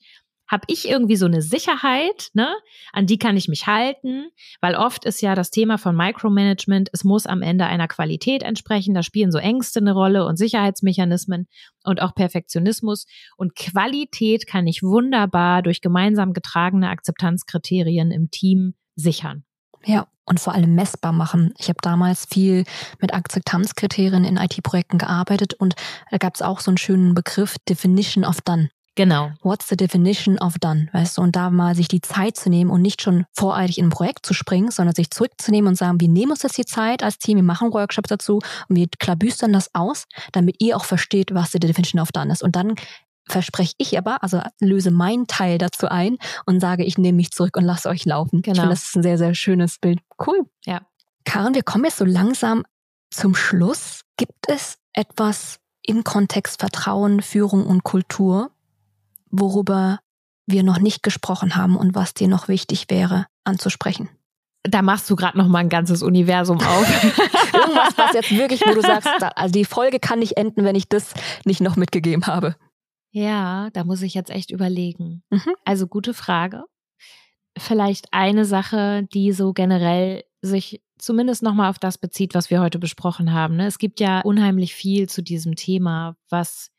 [0.50, 2.54] habe ich irgendwie so eine Sicherheit, ne,
[2.92, 4.30] an die kann ich mich halten,
[4.62, 8.96] weil oft ist ja das Thema von Micromanagement, es muss am Ende einer Qualität entsprechen,
[8.96, 11.48] da spielen so Ängste eine Rolle und Sicherheitsmechanismen
[11.84, 13.06] und auch Perfektionismus
[13.38, 19.44] und Qualität kann ich wunderbar durch gemeinsam getragene Akzeptanzkriterien im Team sichern.
[19.86, 21.54] Ja, und vor allem messbar machen.
[21.58, 22.64] Ich habe damals viel
[23.00, 25.76] mit Akzeptanzkriterien in IT-Projekten gearbeitet und
[26.12, 28.70] da gab es auch so einen schönen Begriff Definition of Done.
[29.00, 29.32] Genau.
[29.44, 30.90] What's the definition of done?
[30.92, 33.86] Weißt du, und da mal sich die Zeit zu nehmen und nicht schon voreilig in
[33.86, 37.02] ein Projekt zu springen, sondern sich zurückzunehmen und sagen, wir nehmen uns jetzt die Zeit
[37.02, 41.34] als Team, wir machen Workshops dazu und wir klabüstern das aus, damit ihr auch versteht,
[41.34, 42.44] was die definition of done ist.
[42.44, 42.76] Und dann
[43.26, 47.56] verspreche ich aber, also löse meinen Teil dazu ein und sage, ich nehme mich zurück
[47.56, 48.42] und lasse euch laufen.
[48.42, 48.52] Genau.
[48.52, 50.02] Ich finde, das ist ein sehr, sehr schönes Bild.
[50.28, 50.42] Cool.
[50.66, 50.82] Ja.
[51.24, 52.66] Karen, wir kommen jetzt so langsam
[53.12, 54.02] zum Schluss.
[54.18, 58.52] Gibt es etwas im Kontext Vertrauen, Führung und Kultur,
[59.30, 60.00] worüber
[60.46, 64.10] wir noch nicht gesprochen haben und was dir noch wichtig wäre anzusprechen?
[64.64, 67.04] Da machst du gerade noch mal ein ganzes Universum auf.
[67.54, 70.90] Irgendwas, was jetzt wirklich, wo du sagst, also die Folge kann nicht enden, wenn ich
[70.90, 71.14] das
[71.46, 72.56] nicht noch mitgegeben habe.
[73.12, 75.24] Ja, da muss ich jetzt echt überlegen.
[75.30, 75.56] Mhm.
[75.66, 76.66] Also gute Frage.
[77.58, 82.80] Vielleicht eine Sache, die so generell sich zumindest nochmal auf das bezieht, was wir heute
[82.80, 83.56] besprochen haben.
[83.56, 83.66] Ne?
[83.66, 86.72] Es gibt ja unheimlich viel zu diesem Thema, was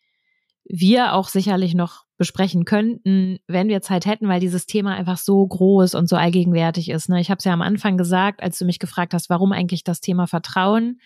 [0.64, 5.46] wir auch sicherlich noch besprechen könnten, wenn wir Zeit hätten, weil dieses Thema einfach so
[5.46, 7.08] groß und so allgegenwärtig ist.
[7.08, 7.18] Ne?
[7.18, 10.02] Ich habe es ja am Anfang gesagt, als du mich gefragt hast, warum eigentlich das
[10.02, 11.00] Thema Vertrauen.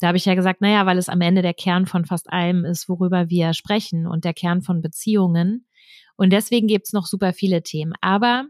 [0.00, 2.64] Da habe ich ja gesagt, naja, weil es am Ende der Kern von fast allem
[2.64, 5.68] ist, worüber wir sprechen und der Kern von Beziehungen.
[6.16, 7.92] Und deswegen gibt es noch super viele Themen.
[8.00, 8.46] Aber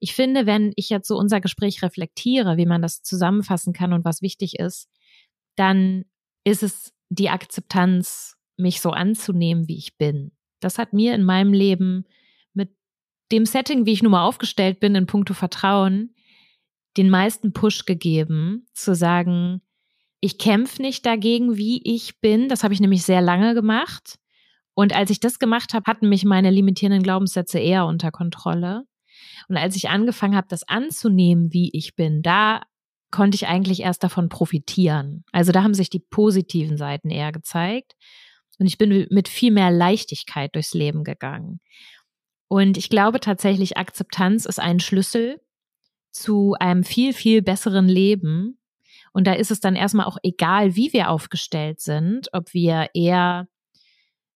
[0.00, 4.04] ich finde, wenn ich jetzt so unser Gespräch reflektiere, wie man das zusammenfassen kann und
[4.04, 4.90] was wichtig ist,
[5.56, 6.04] dann
[6.44, 10.32] ist es die Akzeptanz, mich so anzunehmen, wie ich bin.
[10.60, 12.04] Das hat mir in meinem Leben
[12.52, 12.70] mit
[13.32, 16.14] dem Setting, wie ich nun mal aufgestellt bin in puncto Vertrauen,
[16.96, 19.62] den meisten Push gegeben, zu sagen,
[20.20, 22.48] ich kämpfe nicht dagegen, wie ich bin.
[22.48, 24.18] Das habe ich nämlich sehr lange gemacht.
[24.74, 28.84] Und als ich das gemacht habe, hatten mich meine limitierenden Glaubenssätze eher unter Kontrolle.
[29.48, 32.62] Und als ich angefangen habe, das anzunehmen, wie ich bin, da
[33.10, 35.24] konnte ich eigentlich erst davon profitieren.
[35.32, 37.94] Also da haben sich die positiven Seiten eher gezeigt.
[38.58, 41.60] Und ich bin mit viel mehr Leichtigkeit durchs Leben gegangen.
[42.48, 45.40] Und ich glaube tatsächlich, Akzeptanz ist ein Schlüssel
[46.10, 48.58] zu einem viel, viel besseren Leben.
[49.12, 53.48] Und da ist es dann erstmal auch egal, wie wir aufgestellt sind, ob wir eher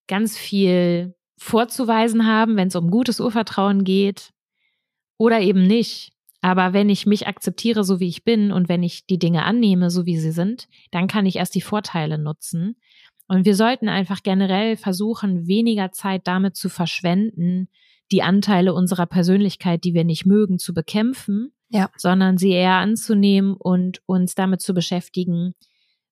[0.06, 4.30] ganz viel vorzuweisen haben, wenn es um gutes Urvertrauen geht,
[5.18, 6.12] oder eben nicht.
[6.40, 9.90] Aber wenn ich mich akzeptiere, so wie ich bin und wenn ich die Dinge annehme,
[9.90, 12.76] so wie sie sind, dann kann ich erst die Vorteile nutzen.
[13.26, 17.68] Und wir sollten einfach generell versuchen, weniger Zeit damit zu verschwenden,
[18.10, 21.88] die Anteile unserer Persönlichkeit, die wir nicht mögen, zu bekämpfen, ja.
[21.96, 25.54] sondern sie eher anzunehmen und uns damit zu beschäftigen,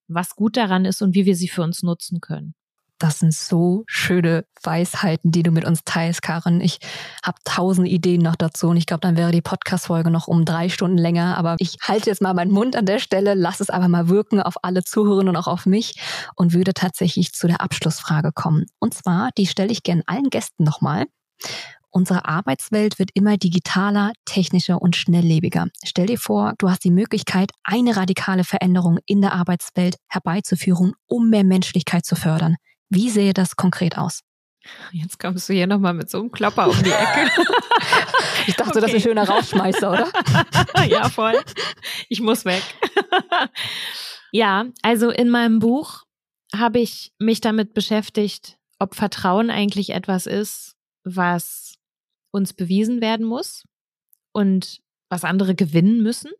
[0.07, 2.55] was gut daran ist und wie wir sie für uns nutzen können.
[3.01, 6.61] Das sind so schöne Weisheiten, die du mit uns teilst, Karin.
[6.61, 6.77] Ich
[7.25, 10.69] habe tausend Ideen noch dazu und ich glaube, dann wäre die Podcast-Folge noch um drei
[10.69, 11.35] Stunden länger.
[11.35, 14.39] Aber ich halte jetzt mal meinen Mund an der Stelle, lass es aber mal wirken
[14.39, 15.95] auf alle Zuhörerinnen und auch auf mich
[16.35, 18.67] und würde tatsächlich zu der Abschlussfrage kommen.
[18.77, 21.07] Und zwar, die stelle ich gerne allen Gästen nochmal.
[21.89, 25.69] Unsere Arbeitswelt wird immer digitaler, technischer und schnelllebiger.
[25.83, 31.31] Stell dir vor, du hast die Möglichkeit, eine radikale Veränderung in der Arbeitswelt herbeizuführen, um
[31.31, 32.57] mehr Menschlichkeit zu fördern.
[32.91, 34.21] Wie sähe das konkret aus?
[34.91, 37.31] Jetzt kommst du hier nochmal mit so einem Klopper um die Ecke.
[38.47, 38.81] ich dachte, okay.
[38.81, 40.11] das ist ein schöner Rausschmeißer, oder?
[40.87, 41.39] ja, voll.
[42.09, 42.61] Ich muss weg.
[44.31, 46.03] ja, also in meinem Buch
[46.53, 50.75] habe ich mich damit beschäftigt, ob Vertrauen eigentlich etwas ist,
[51.05, 51.75] was
[52.31, 53.63] uns bewiesen werden muss
[54.33, 56.31] und was andere gewinnen müssen.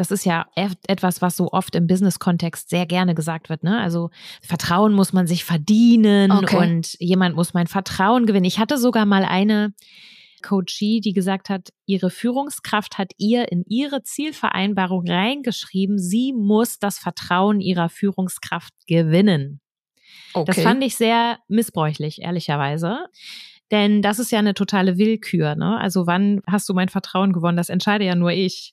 [0.00, 3.62] Das ist ja etwas, was so oft im Business-Kontext sehr gerne gesagt wird.
[3.62, 3.78] Ne?
[3.78, 4.08] Also
[4.40, 6.56] Vertrauen muss man sich verdienen okay.
[6.56, 8.46] und jemand muss mein Vertrauen gewinnen.
[8.46, 9.74] Ich hatte sogar mal eine
[10.42, 16.98] Coachie, die gesagt hat, ihre Führungskraft hat ihr in ihre Zielvereinbarung reingeschrieben, sie muss das
[16.98, 19.60] Vertrauen ihrer Führungskraft gewinnen.
[20.32, 20.46] Okay.
[20.46, 23.04] Das fand ich sehr missbräuchlich, ehrlicherweise.
[23.70, 25.56] Denn das ist ja eine totale Willkür.
[25.56, 25.78] Ne?
[25.78, 27.58] Also wann hast du mein Vertrauen gewonnen?
[27.58, 28.72] Das entscheide ja nur ich.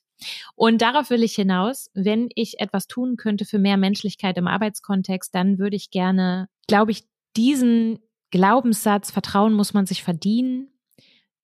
[0.54, 5.34] Und darauf will ich hinaus, wenn ich etwas tun könnte für mehr Menschlichkeit im Arbeitskontext,
[5.34, 7.04] dann würde ich gerne, glaube ich,
[7.36, 8.00] diesen
[8.30, 10.68] Glaubenssatz, Vertrauen muss man sich verdienen,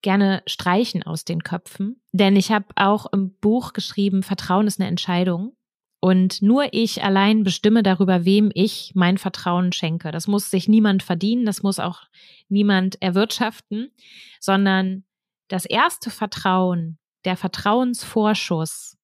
[0.03, 2.01] gerne streichen aus den Köpfen.
[2.13, 5.57] Denn ich habe auch im Buch geschrieben, Vertrauen ist eine Entscheidung.
[6.01, 10.11] Und nur ich allein bestimme darüber, wem ich mein Vertrauen schenke.
[10.11, 12.03] Das muss sich niemand verdienen, das muss auch
[12.51, 13.91] niemand erwirtschaften,
[14.39, 15.05] sondern
[15.49, 18.97] das erste Vertrauen, der Vertrauensvorschuss,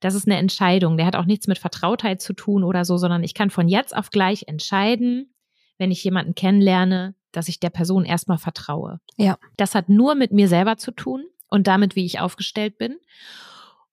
[0.00, 0.96] das ist eine Entscheidung.
[0.96, 3.96] Der hat auch nichts mit Vertrautheit zu tun oder so, sondern ich kann von jetzt
[3.96, 5.34] auf gleich entscheiden,
[5.76, 9.00] wenn ich jemanden kennenlerne, dass ich der Person erstmal vertraue.
[9.16, 9.38] Ja.
[9.56, 12.96] Das hat nur mit mir selber zu tun und damit, wie ich aufgestellt bin.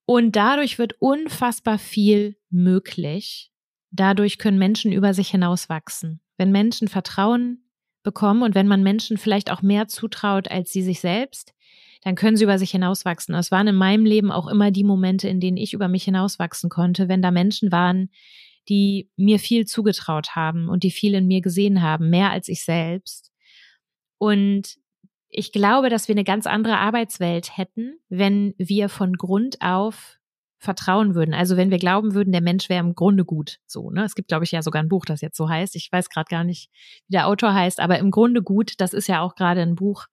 [0.05, 3.51] Und dadurch wird unfassbar viel möglich.
[3.91, 6.21] Dadurch können Menschen über sich hinaus wachsen.
[6.37, 7.63] Wenn Menschen Vertrauen
[8.03, 11.54] bekommen und wenn man Menschen vielleicht auch mehr zutraut als sie sich selbst,
[12.05, 13.33] dann können sie über sich hinauswachsen.
[13.33, 16.69] Es waren in meinem Leben auch immer die Momente, in denen ich über mich hinauswachsen
[16.69, 18.11] konnte, wenn da Menschen waren,
[18.69, 22.63] die mir viel zugetraut haben und die viel in mir gesehen haben, mehr als ich
[22.63, 23.31] selbst.
[24.19, 24.75] Und
[25.29, 30.19] ich glaube, dass wir eine ganz andere Arbeitswelt hätten, wenn wir von Grund auf
[30.59, 31.33] vertrauen würden.
[31.33, 33.57] Also wenn wir glauben würden, der Mensch wäre im Grunde gut.
[33.65, 34.03] So, ne?
[34.03, 35.75] Es gibt, glaube ich, ja sogar ein Buch, das jetzt so heißt.
[35.75, 36.69] Ich weiß gerade gar nicht,
[37.07, 40.05] wie der Autor heißt, aber im Grunde gut, das ist ja auch gerade ein Buch,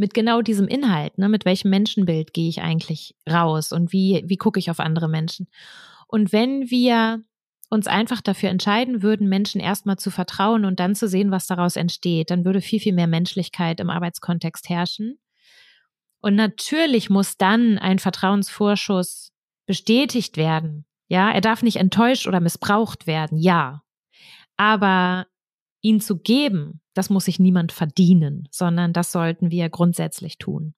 [0.00, 1.28] mit genau diesem Inhalt, ne?
[1.28, 5.46] mit welchem Menschenbild gehe ich eigentlich raus und wie, wie gucke ich auf andere Menschen.
[6.08, 7.22] Und wenn wir
[7.68, 11.76] uns einfach dafür entscheiden würden, Menschen erstmal zu vertrauen und dann zu sehen, was daraus
[11.76, 15.18] entsteht, dann würde viel, viel mehr Menschlichkeit im Arbeitskontext herrschen.
[16.22, 19.32] Und natürlich muss dann ein Vertrauensvorschuss
[19.66, 20.86] bestätigt werden.
[21.08, 23.36] Ja, er darf nicht enttäuscht oder missbraucht werden.
[23.36, 23.82] Ja.
[24.56, 25.26] Aber
[25.82, 30.74] ihn zu geben, das muss sich niemand verdienen, sondern das sollten wir grundsätzlich tun.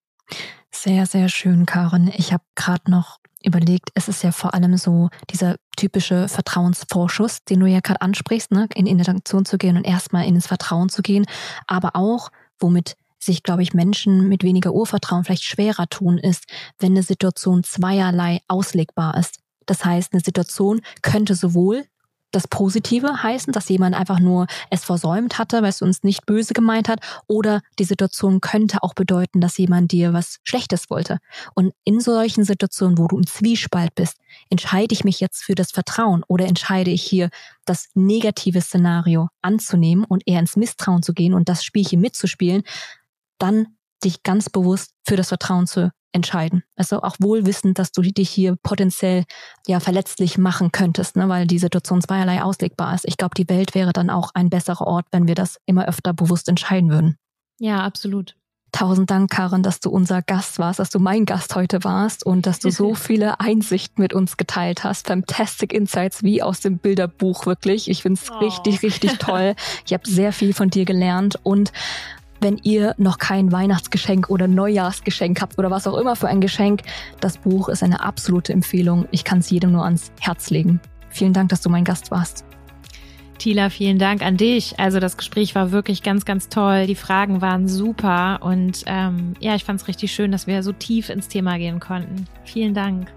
[0.70, 2.10] Sehr, sehr schön, Karin.
[2.16, 7.60] Ich habe gerade noch überlegt, es ist ja vor allem so dieser typische Vertrauensvorschuss, den
[7.60, 8.68] du ja gerade ansprichst, ne?
[8.74, 11.26] in Interaktion zu gehen und erstmal ins Vertrauen zu gehen,
[11.66, 12.30] aber auch,
[12.60, 16.44] womit sich, glaube ich, Menschen mit weniger Urvertrauen vielleicht schwerer tun, ist,
[16.78, 19.38] wenn eine Situation zweierlei auslegbar ist.
[19.66, 21.84] Das heißt, eine Situation könnte sowohl
[22.32, 26.54] das Positive heißen, dass jemand einfach nur es versäumt hatte, weil es uns nicht böse
[26.54, 31.18] gemeint hat, oder die Situation könnte auch bedeuten, dass jemand dir was Schlechtes wollte.
[31.54, 34.16] Und in solchen Situationen, wo du im Zwiespalt bist,
[34.50, 37.30] entscheide ich mich jetzt für das Vertrauen oder entscheide ich hier
[37.64, 42.62] das negative Szenario anzunehmen und eher ins Misstrauen zu gehen und das Spielchen mitzuspielen,
[43.38, 46.62] dann dich ganz bewusst für das Vertrauen zu entscheiden.
[46.76, 49.24] Also auch wohl wissend, dass du dich hier potenziell
[49.66, 53.06] ja verletzlich machen könntest, ne, weil die Situation zweierlei auslegbar ist.
[53.06, 56.12] Ich glaube, die Welt wäre dann auch ein besserer Ort, wenn wir das immer öfter
[56.12, 57.16] bewusst entscheiden würden.
[57.58, 58.36] Ja, absolut.
[58.72, 62.46] Tausend Dank, Karin, dass du unser Gast warst, dass du mein Gast heute warst und
[62.46, 65.08] dass du so viele Einsichten mit uns geteilt hast.
[65.08, 67.90] Fantastic Insights wie aus dem Bilderbuch wirklich.
[67.90, 68.38] Ich finde es oh.
[68.38, 69.54] richtig, richtig toll.
[69.84, 71.70] Ich habe sehr viel von dir gelernt und
[72.42, 76.82] wenn ihr noch kein Weihnachtsgeschenk oder Neujahrsgeschenk habt oder was auch immer für ein Geschenk,
[77.20, 79.06] das Buch ist eine absolute Empfehlung.
[79.10, 80.80] Ich kann es jedem nur ans Herz legen.
[81.10, 82.44] Vielen Dank, dass du mein Gast warst.
[83.38, 84.78] Tila, vielen Dank an dich.
[84.78, 86.86] Also das Gespräch war wirklich ganz, ganz toll.
[86.86, 90.72] Die Fragen waren super und ähm, ja, ich fand es richtig schön, dass wir so
[90.72, 92.26] tief ins Thema gehen konnten.
[92.44, 93.08] Vielen Dank.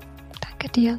[0.41, 0.97] Danke dir.